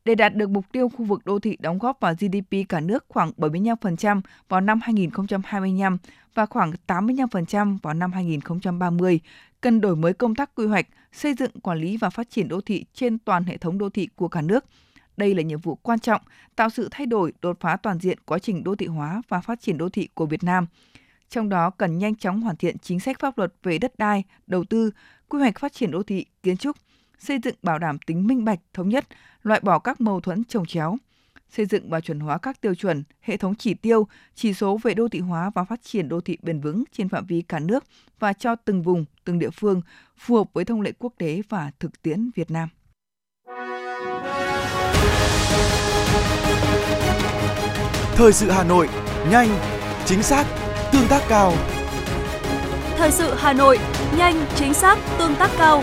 [0.04, 3.04] Để đạt được mục tiêu khu vực đô thị đóng góp vào GDP cả nước
[3.08, 5.98] khoảng 75% vào năm 2025
[6.34, 9.20] và khoảng 85% vào năm 2030,
[9.60, 12.60] cần đổi mới công tác quy hoạch, xây dựng, quản lý và phát triển đô
[12.60, 14.64] thị trên toàn hệ thống đô thị của cả nước.
[15.16, 16.22] Đây là nhiệm vụ quan trọng,
[16.56, 19.60] tạo sự thay đổi, đột phá toàn diện quá trình đô thị hóa và phát
[19.60, 20.66] triển đô thị của Việt Nam.
[21.28, 24.64] Trong đó cần nhanh chóng hoàn thiện chính sách pháp luật về đất đai, đầu
[24.64, 24.90] tư,
[25.28, 26.76] quy hoạch phát triển đô thị, kiến trúc,
[27.18, 29.04] xây dựng bảo đảm tính minh bạch, thống nhất,
[29.42, 30.96] loại bỏ các mâu thuẫn trồng chéo,
[31.50, 34.94] xây dựng và chuẩn hóa các tiêu chuẩn, hệ thống chỉ tiêu, chỉ số về
[34.94, 37.84] đô thị hóa và phát triển đô thị bền vững trên phạm vi cả nước
[38.18, 39.82] và cho từng vùng, từng địa phương
[40.16, 42.68] phù hợp với thông lệ quốc tế và thực tiễn Việt Nam.
[48.16, 48.88] Thời sự Hà Nội,
[49.30, 49.48] nhanh,
[50.04, 50.46] chính xác,
[50.92, 51.52] tương tác cao.
[52.96, 53.78] Thời sự Hà Nội,
[54.16, 55.82] nhanh, chính xác, tương tác cao.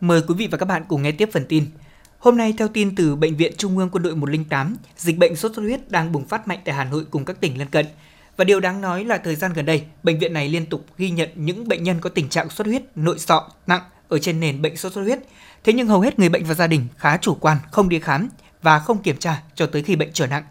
[0.00, 1.66] Mời quý vị và các bạn cùng nghe tiếp phần tin.
[2.18, 5.52] Hôm nay, theo tin từ Bệnh viện Trung ương Quân đội 108, dịch bệnh sốt
[5.56, 7.86] xuất huyết đang bùng phát mạnh tại Hà Nội cùng các tỉnh lân cận.
[8.36, 11.10] Và điều đáng nói là thời gian gần đây, bệnh viện này liên tục ghi
[11.10, 14.62] nhận những bệnh nhân có tình trạng xuất huyết nội sọ nặng ở trên nền
[14.62, 15.18] bệnh sốt xuất huyết.
[15.64, 18.28] Thế nhưng hầu hết người bệnh và gia đình khá chủ quan, không đi khám
[18.62, 20.44] và không kiểm tra cho tới khi bệnh trở nặng.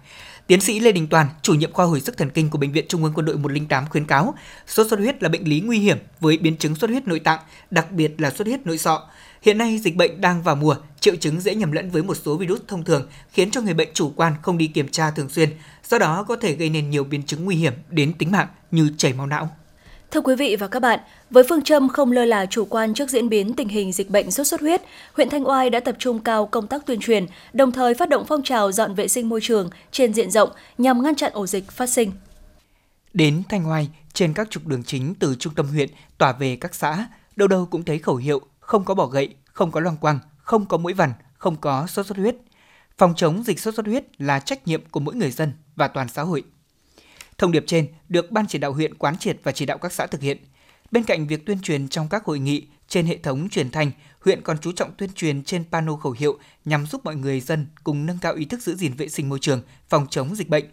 [0.48, 2.86] Tiến sĩ Lê Đình Toàn, chủ nhiệm khoa hồi sức thần kinh của Bệnh viện
[2.88, 4.34] Trung ương Quân đội 108 khuyến cáo,
[4.68, 7.40] sốt xuất huyết là bệnh lý nguy hiểm với biến chứng xuất huyết nội tạng,
[7.72, 9.08] đặc biệt là xuất huyết nội sọ.
[9.42, 12.38] Hiện nay dịch bệnh đang vào mùa, triệu chứng dễ nhầm lẫn với một số
[12.38, 15.50] virus thông thường khiến cho người bệnh chủ quan không đi kiểm tra thường xuyên,
[15.90, 18.90] do đó có thể gây nên nhiều biến chứng nguy hiểm đến tính mạng như
[18.98, 19.50] chảy máu não.
[20.12, 23.10] Thưa quý vị và các bạn, với phương châm không lơ là chủ quan trước
[23.10, 24.82] diễn biến tình hình dịch bệnh sốt xuất huyết,
[25.14, 28.26] huyện Thanh Oai đã tập trung cao công tác tuyên truyền, đồng thời phát động
[28.28, 31.72] phong trào dọn vệ sinh môi trường trên diện rộng nhằm ngăn chặn ổ dịch
[31.72, 32.12] phát sinh.
[33.14, 36.76] Đến Thanh Oai, trên các trục đường chính từ trung tâm huyện tỏa về các
[36.76, 40.20] xã, đâu đâu cũng thấy khẩu hiệu không có bỏ gậy, không có loang quang,
[40.38, 42.36] không có mũi vằn, không có sốt xuất huyết.
[42.98, 46.10] Phòng chống dịch sốt xuất huyết là trách nhiệm của mỗi người dân và toàn
[46.10, 46.44] xã hội.
[47.38, 50.08] Thông điệp trên được Ban chỉ đạo huyện quán triệt và chỉ đạo các xã
[50.08, 50.38] thực hiện.
[50.92, 54.42] Bên cạnh việc tuyên truyền trong các hội nghị trên hệ thống truyền thanh, huyện
[54.42, 58.06] còn chú trọng tuyên truyền trên pano khẩu hiệu nhằm giúp mọi người dân cùng
[58.06, 60.66] nâng cao ý thức giữ gìn vệ sinh môi trường, phòng chống dịch bệnh.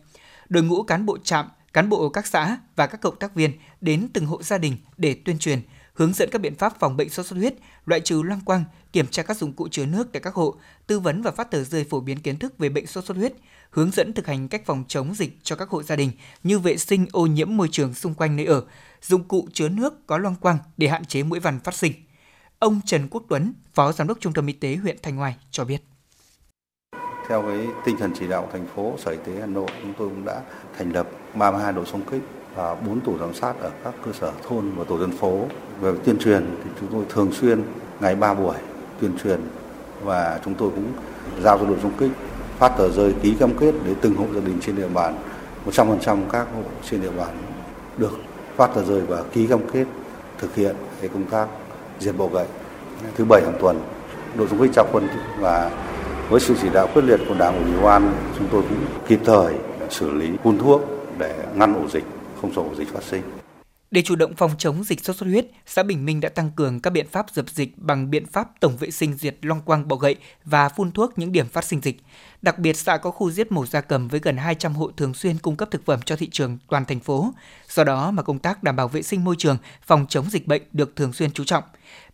[0.48, 4.08] Đội ngũ cán bộ trạm, cán bộ các xã và các cộng tác viên đến
[4.12, 5.60] từng hộ gia đình để tuyên truyền,
[5.94, 7.54] hướng dẫn các biện pháp phòng bệnh sốt xuất huyết,
[7.86, 10.54] loại trừ loang quang, kiểm tra các dụng cụ chứa nước tại các hộ,
[10.86, 13.32] tư vấn và phát tờ rơi phổ biến kiến thức về bệnh sốt xuất huyết,
[13.70, 16.10] hướng dẫn thực hành cách phòng chống dịch cho các hộ gia đình
[16.42, 18.64] như vệ sinh ô nhiễm môi trường xung quanh nơi ở,
[19.02, 21.92] dụng cụ chứa nước có loang quang để hạn chế mũi vằn phát sinh.
[22.58, 25.64] Ông Trần Quốc Tuấn, Phó Giám đốc Trung tâm Y tế huyện Thanh Oai cho
[25.64, 25.82] biết.
[27.28, 30.08] Theo cái tinh thần chỉ đạo thành phố, Sở Y tế Hà Nội, chúng tôi
[30.08, 30.42] cũng đã
[30.78, 32.22] thành lập 32 đội xung kích
[32.56, 35.46] và 4 tổ giám sát ở các cơ sở thôn và tổ dân phố.
[35.80, 37.62] Về tuyên truyền thì chúng tôi thường xuyên
[38.00, 38.56] ngày 3 buổi
[39.00, 39.40] tuyên truyền
[40.04, 40.92] và chúng tôi cũng
[41.42, 42.10] giao cho đội xung kích
[42.58, 45.16] phát tờ rơi ký cam kết đến từng hộ gia đình trên địa bàn
[45.66, 47.36] 100% các hộ trên địa bàn
[47.98, 48.12] được
[48.56, 49.84] phát tờ rơi và ký cam kết
[50.38, 51.46] thực hiện cái công tác
[52.00, 52.46] diệt bọ gậy
[53.16, 53.80] thứ bảy hàng tuần,
[54.36, 55.70] đội xung kích trao quân và
[56.28, 59.54] với sự chỉ đạo quyết liệt của đảng ủy ban, chúng tôi cũng kịp thời
[59.90, 60.82] xử lý phun thuốc
[61.18, 62.04] để ngăn ổ dịch
[62.44, 63.22] không sổ dịch phát sinh
[63.94, 66.80] để chủ động phòng chống dịch sốt xuất huyết, xã Bình Minh đã tăng cường
[66.80, 69.96] các biện pháp dập dịch bằng biện pháp tổng vệ sinh diệt long quang bọ
[69.96, 71.96] gậy và phun thuốc những điểm phát sinh dịch.
[72.44, 75.38] Đặc biệt, xã có khu giết mổ gia cầm với gần 200 hộ thường xuyên
[75.38, 77.32] cung cấp thực phẩm cho thị trường toàn thành phố.
[77.68, 80.62] Do đó mà công tác đảm bảo vệ sinh môi trường, phòng chống dịch bệnh
[80.72, 81.64] được thường xuyên chú trọng.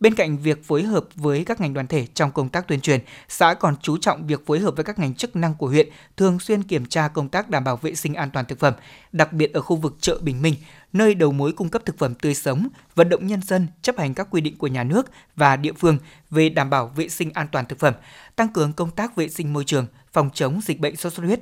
[0.01, 3.01] Bên cạnh việc phối hợp với các ngành đoàn thể trong công tác tuyên truyền,
[3.29, 6.41] xã còn chú trọng việc phối hợp với các ngành chức năng của huyện thường
[6.41, 8.75] xuyên kiểm tra công tác đảm bảo vệ sinh an toàn thực phẩm,
[9.13, 10.55] đặc biệt ở khu vực chợ Bình Minh,
[10.93, 14.15] nơi đầu mối cung cấp thực phẩm tươi sống, vận động nhân dân chấp hành
[14.15, 15.99] các quy định của nhà nước và địa phương
[16.31, 17.95] về đảm bảo vệ sinh an toàn thực phẩm,
[18.37, 21.41] tăng cường công tác vệ sinh môi trường, phòng chống dịch bệnh sốt xuất huyết.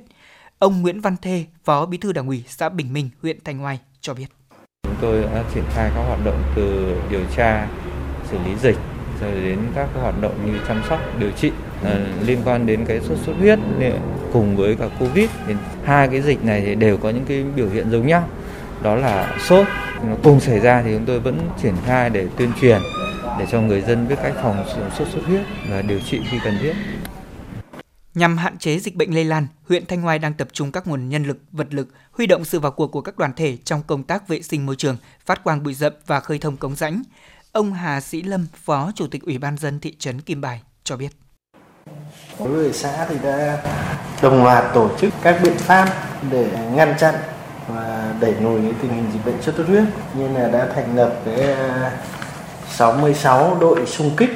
[0.59, 3.79] Ông Nguyễn Văn Thê, Phó Bí thư Đảng ủy xã Bình Minh, huyện Thanh Oai
[4.01, 4.27] cho biết.
[4.83, 7.67] Chúng tôi đã triển khai các hoạt động từ điều tra,
[8.29, 8.77] xử lý dịch,
[9.21, 11.51] rồi đến các hoạt động như chăm sóc điều trị
[11.83, 13.59] ờ, liên quan đến cái sốt xuất huyết
[14.33, 15.53] cùng với cả covid thì
[15.83, 18.27] hai cái dịch này thì đều có những cái biểu hiện giống nhau
[18.81, 19.67] đó là sốt
[20.23, 22.81] cùng xảy ra thì chúng tôi vẫn triển khai để tuyên truyền
[23.39, 24.65] để cho người dân biết cách phòng
[24.97, 26.73] sốt xuất huyết và điều trị khi cần thiết.
[28.15, 31.09] Nhằm hạn chế dịch bệnh lây lan, huyện Thanh Hoài đang tập trung các nguồn
[31.09, 34.03] nhân lực, vật lực, huy động sự vào cuộc của các đoàn thể trong công
[34.03, 37.03] tác vệ sinh môi trường, phát quang bụi rậm và khơi thông cống rãnh.
[37.51, 40.97] Ông Hà Sĩ Lâm, Phó Chủ tịch Ủy ban dân thị trấn Kim Bài cho
[40.97, 41.09] biết.
[42.39, 43.63] Đối với xã thì đã
[44.21, 45.93] đồng loạt tổ chức các biện pháp
[46.31, 47.15] để ngăn chặn
[47.67, 49.83] và đẩy lùi tình hình dịch bệnh sốt xuất huyết
[50.13, 51.91] như là đã thành lập cái à,
[52.69, 54.31] 66 đội xung kích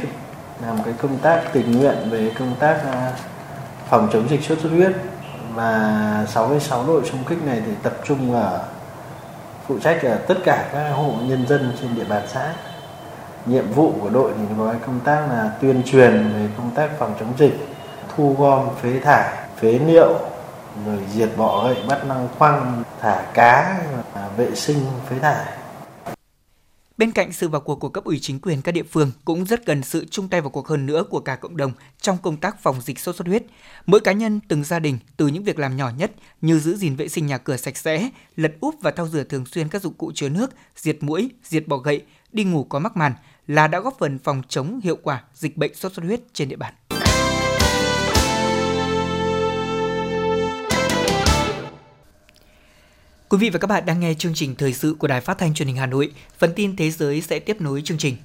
[0.62, 3.14] làm cái công tác tình nguyện về công tác à,
[3.94, 4.92] phòng chống dịch sốt xuất huyết.
[5.56, 8.62] Và 66 đội xung kích này thì tập trung ở,
[9.68, 12.54] phụ trách ở tất cả các hộ nhân dân trên địa bàn xã.
[13.46, 17.14] Nhiệm vụ của đội thì có công tác là tuyên truyền về công tác phòng
[17.20, 17.68] chống dịch,
[18.16, 20.14] thu gom, phế thải, phế liệu,
[20.86, 23.78] rồi diệt bọ gậy, bắt năng khoang thả cá
[24.38, 25.46] vệ sinh, phế thải.
[27.04, 29.66] Bên cạnh sự vào cuộc của cấp ủy chính quyền các địa phương cũng rất
[29.66, 32.62] cần sự chung tay vào cuộc hơn nữa của cả cộng đồng trong công tác
[32.62, 33.44] phòng dịch sốt xuất huyết.
[33.86, 36.96] Mỗi cá nhân, từng gia đình từ những việc làm nhỏ nhất như giữ gìn
[36.96, 39.94] vệ sinh nhà cửa sạch sẽ, lật úp và thau rửa thường xuyên các dụng
[39.94, 42.02] cụ chứa nước, diệt mũi, diệt bọ gậy,
[42.32, 43.14] đi ngủ có mắc màn
[43.48, 46.56] là đã góp phần phòng chống hiệu quả dịch bệnh sốt xuất huyết trên địa
[46.56, 46.74] bàn.
[53.34, 55.54] Quý vị và các bạn đang nghe chương trình thời sự của Đài Phát thanh
[55.54, 56.12] Truyền hình Hà Nội.
[56.38, 58.18] Phần tin thế giới sẽ tiếp nối chương trình.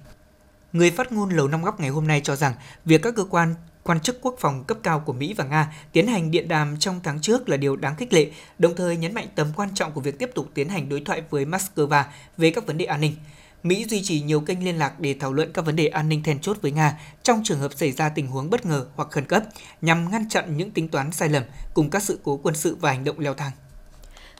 [0.72, 2.54] Người phát ngôn Lầu Năm Góc ngày hôm nay cho rằng
[2.84, 6.06] việc các cơ quan quan chức quốc phòng cấp cao của Mỹ và Nga tiến
[6.06, 9.26] hành điện đàm trong tháng trước là điều đáng khích lệ, đồng thời nhấn mạnh
[9.34, 12.04] tầm quan trọng của việc tiếp tục tiến hành đối thoại với Moscow
[12.36, 13.14] về các vấn đề an ninh.
[13.62, 16.22] Mỹ duy trì nhiều kênh liên lạc để thảo luận các vấn đề an ninh
[16.22, 19.24] then chốt với Nga trong trường hợp xảy ra tình huống bất ngờ hoặc khẩn
[19.24, 19.42] cấp,
[19.82, 21.42] nhằm ngăn chặn những tính toán sai lầm
[21.74, 23.52] cùng các sự cố quân sự và hành động leo thang.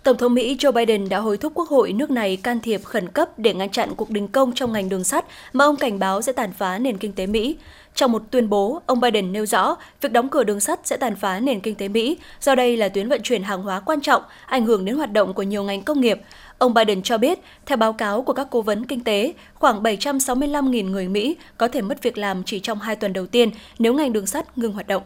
[0.03, 3.09] Tổng thống Mỹ Joe Biden đã hối thúc Quốc hội nước này can thiệp khẩn
[3.09, 6.22] cấp để ngăn chặn cuộc đình công trong ngành đường sắt mà ông cảnh báo
[6.22, 7.57] sẽ tàn phá nền kinh tế Mỹ.
[7.94, 11.16] Trong một tuyên bố, ông Biden nêu rõ việc đóng cửa đường sắt sẽ tàn
[11.16, 14.22] phá nền kinh tế Mỹ do đây là tuyến vận chuyển hàng hóa quan trọng,
[14.46, 16.20] ảnh hưởng đến hoạt động của nhiều ngành công nghiệp.
[16.59, 20.90] Ông Biden cho biết, theo báo cáo của các cố vấn kinh tế, khoảng 765.000
[20.90, 24.12] người Mỹ có thể mất việc làm chỉ trong hai tuần đầu tiên nếu ngành
[24.12, 25.03] đường sắt ngừng hoạt động.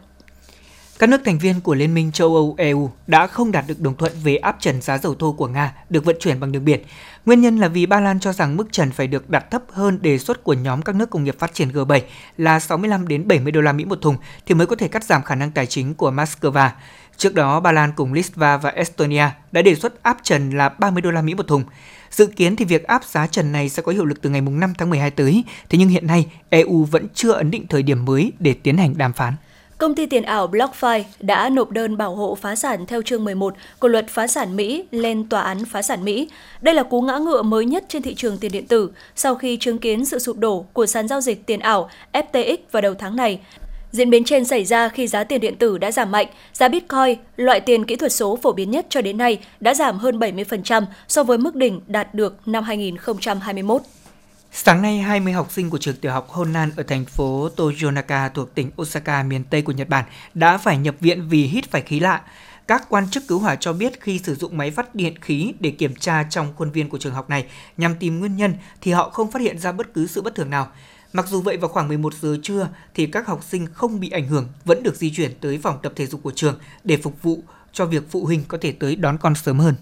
[1.03, 3.97] Các nước thành viên của Liên minh châu Âu EU đã không đạt được đồng
[3.97, 6.81] thuận về áp trần giá dầu thô của Nga được vận chuyển bằng đường biển.
[7.25, 9.99] Nguyên nhân là vì Ba Lan cho rằng mức trần phải được đặt thấp hơn
[10.01, 12.01] đề xuất của nhóm các nước công nghiệp phát triển G7
[12.37, 15.23] là 65 đến 70 đô la Mỹ một thùng thì mới có thể cắt giảm
[15.23, 16.69] khả năng tài chính của Moscow.
[17.17, 21.01] Trước đó, Ba Lan cùng Litva và Estonia đã đề xuất áp trần là 30
[21.01, 21.63] đô la Mỹ một thùng.
[22.11, 24.73] Dự kiến thì việc áp giá trần này sẽ có hiệu lực từ ngày 5
[24.77, 28.31] tháng 12 tới, thế nhưng hiện nay EU vẫn chưa ấn định thời điểm mới
[28.39, 29.33] để tiến hành đàm phán.
[29.83, 33.53] Công ty tiền ảo BlockFi đã nộp đơn bảo hộ phá sản theo chương 11
[33.79, 36.29] của luật phá sản Mỹ lên Tòa án phá sản Mỹ.
[36.61, 39.57] Đây là cú ngã ngựa mới nhất trên thị trường tiền điện tử sau khi
[39.57, 43.15] chứng kiến sự sụp đổ của sàn giao dịch tiền ảo FTX vào đầu tháng
[43.15, 43.39] này.
[43.91, 47.17] Diễn biến trên xảy ra khi giá tiền điện tử đã giảm mạnh, giá Bitcoin,
[47.35, 50.83] loại tiền kỹ thuật số phổ biến nhất cho đến nay, đã giảm hơn 70%
[51.07, 53.81] so với mức đỉnh đạt được năm 2021.
[54.55, 58.55] Sáng nay, 20 học sinh của trường tiểu học Honan ở thành phố Toyonaka thuộc
[58.55, 61.99] tỉnh Osaka, miền Tây của Nhật Bản đã phải nhập viện vì hít phải khí
[61.99, 62.21] lạ.
[62.67, 65.71] Các quan chức cứu hỏa cho biết khi sử dụng máy phát điện khí để
[65.71, 67.45] kiểm tra trong khuôn viên của trường học này
[67.77, 70.49] nhằm tìm nguyên nhân thì họ không phát hiện ra bất cứ sự bất thường
[70.49, 70.67] nào.
[71.13, 74.27] Mặc dù vậy vào khoảng 11 giờ trưa thì các học sinh không bị ảnh
[74.27, 77.43] hưởng vẫn được di chuyển tới phòng tập thể dục của trường để phục vụ
[77.71, 79.75] cho việc phụ huynh có thể tới đón con sớm hơn.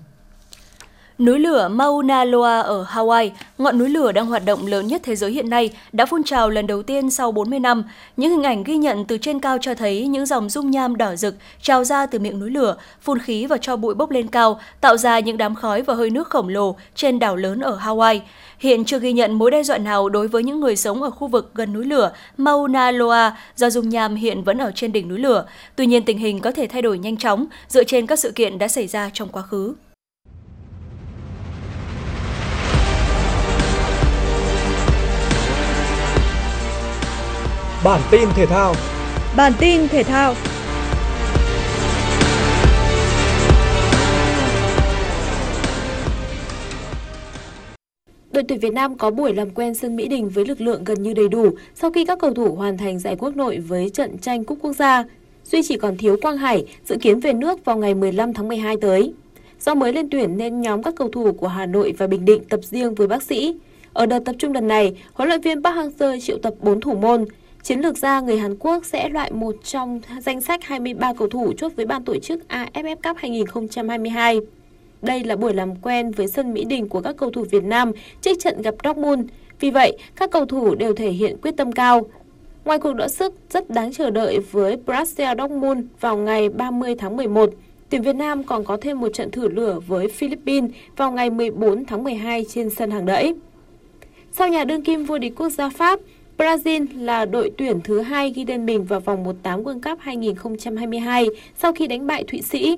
[1.22, 5.16] Núi lửa Mauna Loa ở Hawaii, ngọn núi lửa đang hoạt động lớn nhất thế
[5.16, 7.84] giới hiện nay, đã phun trào lần đầu tiên sau 40 năm.
[8.18, 11.16] Những hình ảnh ghi nhận từ trên cao cho thấy những dòng dung nham đỏ
[11.16, 14.60] rực trào ra từ miệng núi lửa, phun khí và cho bụi bốc lên cao,
[14.82, 18.20] tạo ra những đám khói và hơi nước khổng lồ trên đảo lớn ở Hawaii.
[18.60, 21.28] Hiện chưa ghi nhận mối đe dọa nào đối với những người sống ở khu
[21.28, 25.20] vực gần núi lửa Mauna Loa do dung nham hiện vẫn ở trên đỉnh núi
[25.20, 25.46] lửa.
[25.76, 28.58] Tuy nhiên tình hình có thể thay đổi nhanh chóng dựa trên các sự kiện
[28.58, 29.74] đã xảy ra trong quá khứ.
[37.84, 38.76] Bản tin thể thao.
[39.38, 40.34] Bản tin thể thao.
[48.32, 51.04] Đội tuyển Việt Nam có buổi làm quen sân Mỹ Đình với lực lượng gần
[51.04, 54.18] như đầy đủ sau khi các cầu thủ hoàn thành giải quốc nội với trận
[54.18, 55.04] tranh cúp quốc gia.
[55.44, 58.78] Duy chỉ còn thiếu Quang Hải dự kiến về nước vào ngày 15 tháng 12
[58.82, 59.14] tới.
[59.60, 62.44] Do mới lên tuyển nên nhóm các cầu thủ của Hà Nội và Bình Định
[62.50, 63.56] tập riêng với bác sĩ.
[63.94, 66.94] Ở đợt tập trung lần này, huấn luyện viên Park Hang-seo triệu tập 4 thủ
[66.94, 67.26] môn.
[67.64, 71.54] Chiến lược gia người Hàn Quốc sẽ loại một trong danh sách 23 cầu thủ
[71.58, 74.40] chốt với ban tổ chức AFF Cup 2022.
[75.02, 77.92] Đây là buổi làm quen với sân Mỹ Đình của các cầu thủ Việt Nam
[78.22, 79.30] trước trận gặp Dortmund.
[79.60, 82.06] Vì vậy, các cầu thủ đều thể hiện quyết tâm cao.
[82.66, 87.18] Ngoài cuộc đọ sức rất đáng chờ đợi với Brazil Dortmund vào ngày 30 tháng
[87.18, 87.50] 11,
[87.90, 91.86] tuyển Việt Nam còn có thêm một trận thử lửa với Philippines vào ngày 14
[91.86, 93.36] tháng 12 trên sân hàng đẫy.
[94.32, 96.00] Sau nhà đương kim vô địch quốc gia Pháp,
[96.42, 101.28] Brazil là đội tuyển thứ hai ghi tên mình vào vòng 1/8 World Cup 2022
[101.58, 102.78] sau khi đánh bại Thụy Sĩ.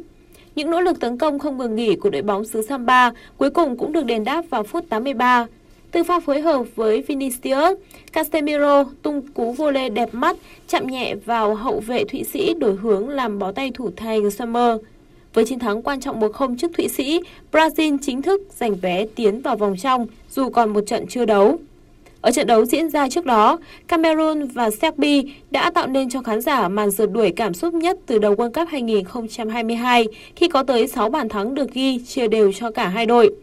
[0.55, 3.77] Những nỗ lực tấn công không ngừng nghỉ của đội bóng xứ Samba cuối cùng
[3.77, 5.47] cũng được đền đáp vào phút 83.
[5.91, 7.77] Từ pha phối hợp với Vinicius,
[8.13, 10.37] Casemiro tung cú vô lê đẹp mắt,
[10.67, 14.77] chạm nhẹ vào hậu vệ Thụy Sĩ đổi hướng làm bó tay thủ thành Summer.
[15.33, 17.19] Với chiến thắng quan trọng 1-0 trước Thụy Sĩ,
[17.51, 21.59] Brazil chính thức giành vé tiến vào vòng trong dù còn một trận chưa đấu.
[22.23, 25.21] Ở trận đấu diễn ra trước đó, Cameroon và Serbia
[25.51, 28.51] đã tạo nên cho khán giả màn rượt đuổi cảm xúc nhất từ đầu World
[28.51, 33.05] Cup 2022 khi có tới 6 bàn thắng được ghi chia đều cho cả hai
[33.05, 33.35] đội.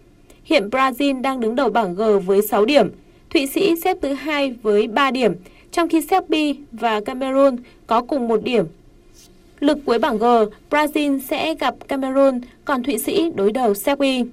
[0.45, 2.89] Hiện Brazil đang đứng đầu bảng G với 6 điểm,
[3.31, 5.35] Thụy Sĩ xếp thứ hai với 3 điểm,
[5.73, 7.57] trong khi Serbia và Cameroon
[7.87, 8.65] có cùng một điểm.
[9.61, 10.25] Lực cuối bảng G,
[10.71, 14.25] Brazil sẽ gặp Cameroon, còn Thụy Sĩ đối đầu Serbia.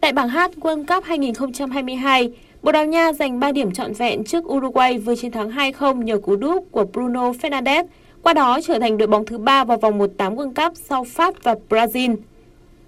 [0.00, 2.30] Tại bảng H World Cup 2022,
[2.62, 6.18] Bồ Đào Nha giành 3 điểm trọn vẹn trước Uruguay với chiến thắng 2-0 nhờ
[6.18, 7.84] cú đúp của Bruno Fernandes,
[8.22, 11.34] qua đó trở thành đội bóng thứ 3 vào vòng 1/8 World Cup sau Pháp
[11.42, 12.16] và Brazil.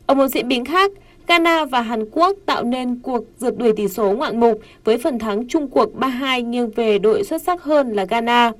[0.06, 0.92] Ở một diễn biến khác,
[1.26, 5.18] Ghana và Hàn Quốc tạo nên cuộc rượt đuổi tỷ số ngoạn mục với phần
[5.18, 8.52] thắng chung cuộc 3-2 nghiêng về đội xuất sắc hơn là Ghana.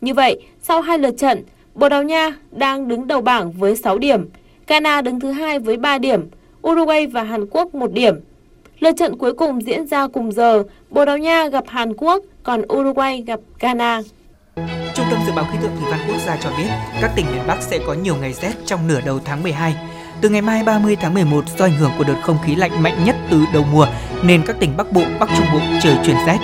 [0.00, 1.42] Như vậy, sau hai lượt trận,
[1.74, 4.28] Bồ Đào Nha đang đứng đầu bảng với 6 điểm,
[4.66, 6.20] Ghana đứng thứ hai với 3 điểm,
[6.68, 8.14] Uruguay và Hàn Quốc 1 điểm.
[8.80, 12.62] Lượt trận cuối cùng diễn ra cùng giờ, Bồ Đào Nha gặp Hàn Quốc, còn
[12.72, 14.00] Uruguay gặp Ghana.
[14.94, 16.68] Trung tâm Dự báo Khí tượng Thủy văn Quốc gia cho biết,
[17.00, 19.74] các tỉnh miền Bắc sẽ có nhiều ngày rét trong nửa đầu tháng 12.
[20.20, 23.04] Từ ngày mai 30 tháng 11, do ảnh hưởng của đợt không khí lạnh mạnh
[23.04, 23.86] nhất từ đầu mùa,
[24.24, 26.38] nên các tỉnh Bắc Bộ, Bắc Trung Bộ trời chuyển rét.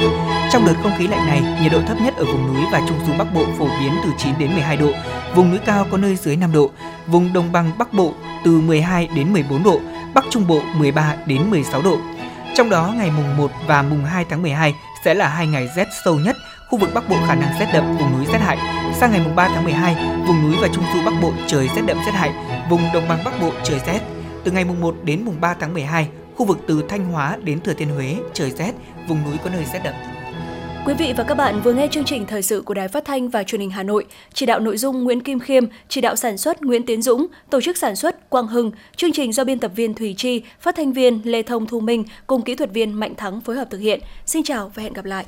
[0.52, 2.98] Trong đợt không khí lạnh này, nhiệt độ thấp nhất ở vùng núi và trung
[3.06, 4.90] du Bắc Bộ phổ biến từ 9 đến 12 độ,
[5.34, 6.70] vùng núi cao có nơi dưới 5 độ,
[7.06, 8.12] vùng đồng bằng Bắc Bộ
[8.44, 9.80] từ 12 đến 14 độ,
[10.14, 11.98] Bắc Trung Bộ 13 đến 16 độ.
[12.56, 15.88] Trong đó ngày mùng 1 và mùng 2 tháng 12 sẽ là hai ngày rét
[16.04, 16.36] sâu nhất,
[16.70, 18.58] khu vực Bắc Bộ khả năng rét đậm, vùng núi rét hại.
[18.94, 19.94] Sang ngày mùng 3 tháng 12,
[20.26, 22.32] vùng núi và trung du Bắc Bộ trời rét đậm rét hại,
[22.70, 24.00] vùng đồng bằng Bắc Bộ trời rét.
[24.44, 27.60] Từ ngày mùng 1 đến mùng 3 tháng 12, khu vực từ Thanh Hóa đến
[27.60, 28.72] Thừa Thiên Huế trời rét,
[29.08, 29.94] vùng núi có nơi rét đậm.
[30.86, 33.28] Quý vị và các bạn vừa nghe chương trình thời sự của Đài Phát thanh
[33.28, 36.38] và Truyền hình Hà Nội, chỉ đạo nội dung Nguyễn Kim Khiêm, chỉ đạo sản
[36.38, 39.72] xuất Nguyễn Tiến Dũng, tổ chức sản xuất Quang Hưng, chương trình do biên tập
[39.76, 43.14] viên Thủy Chi, phát thanh viên Lê Thông Thu Minh cùng kỹ thuật viên Mạnh
[43.14, 44.00] Thắng phối hợp thực hiện.
[44.26, 45.24] Xin chào và hẹn gặp lại.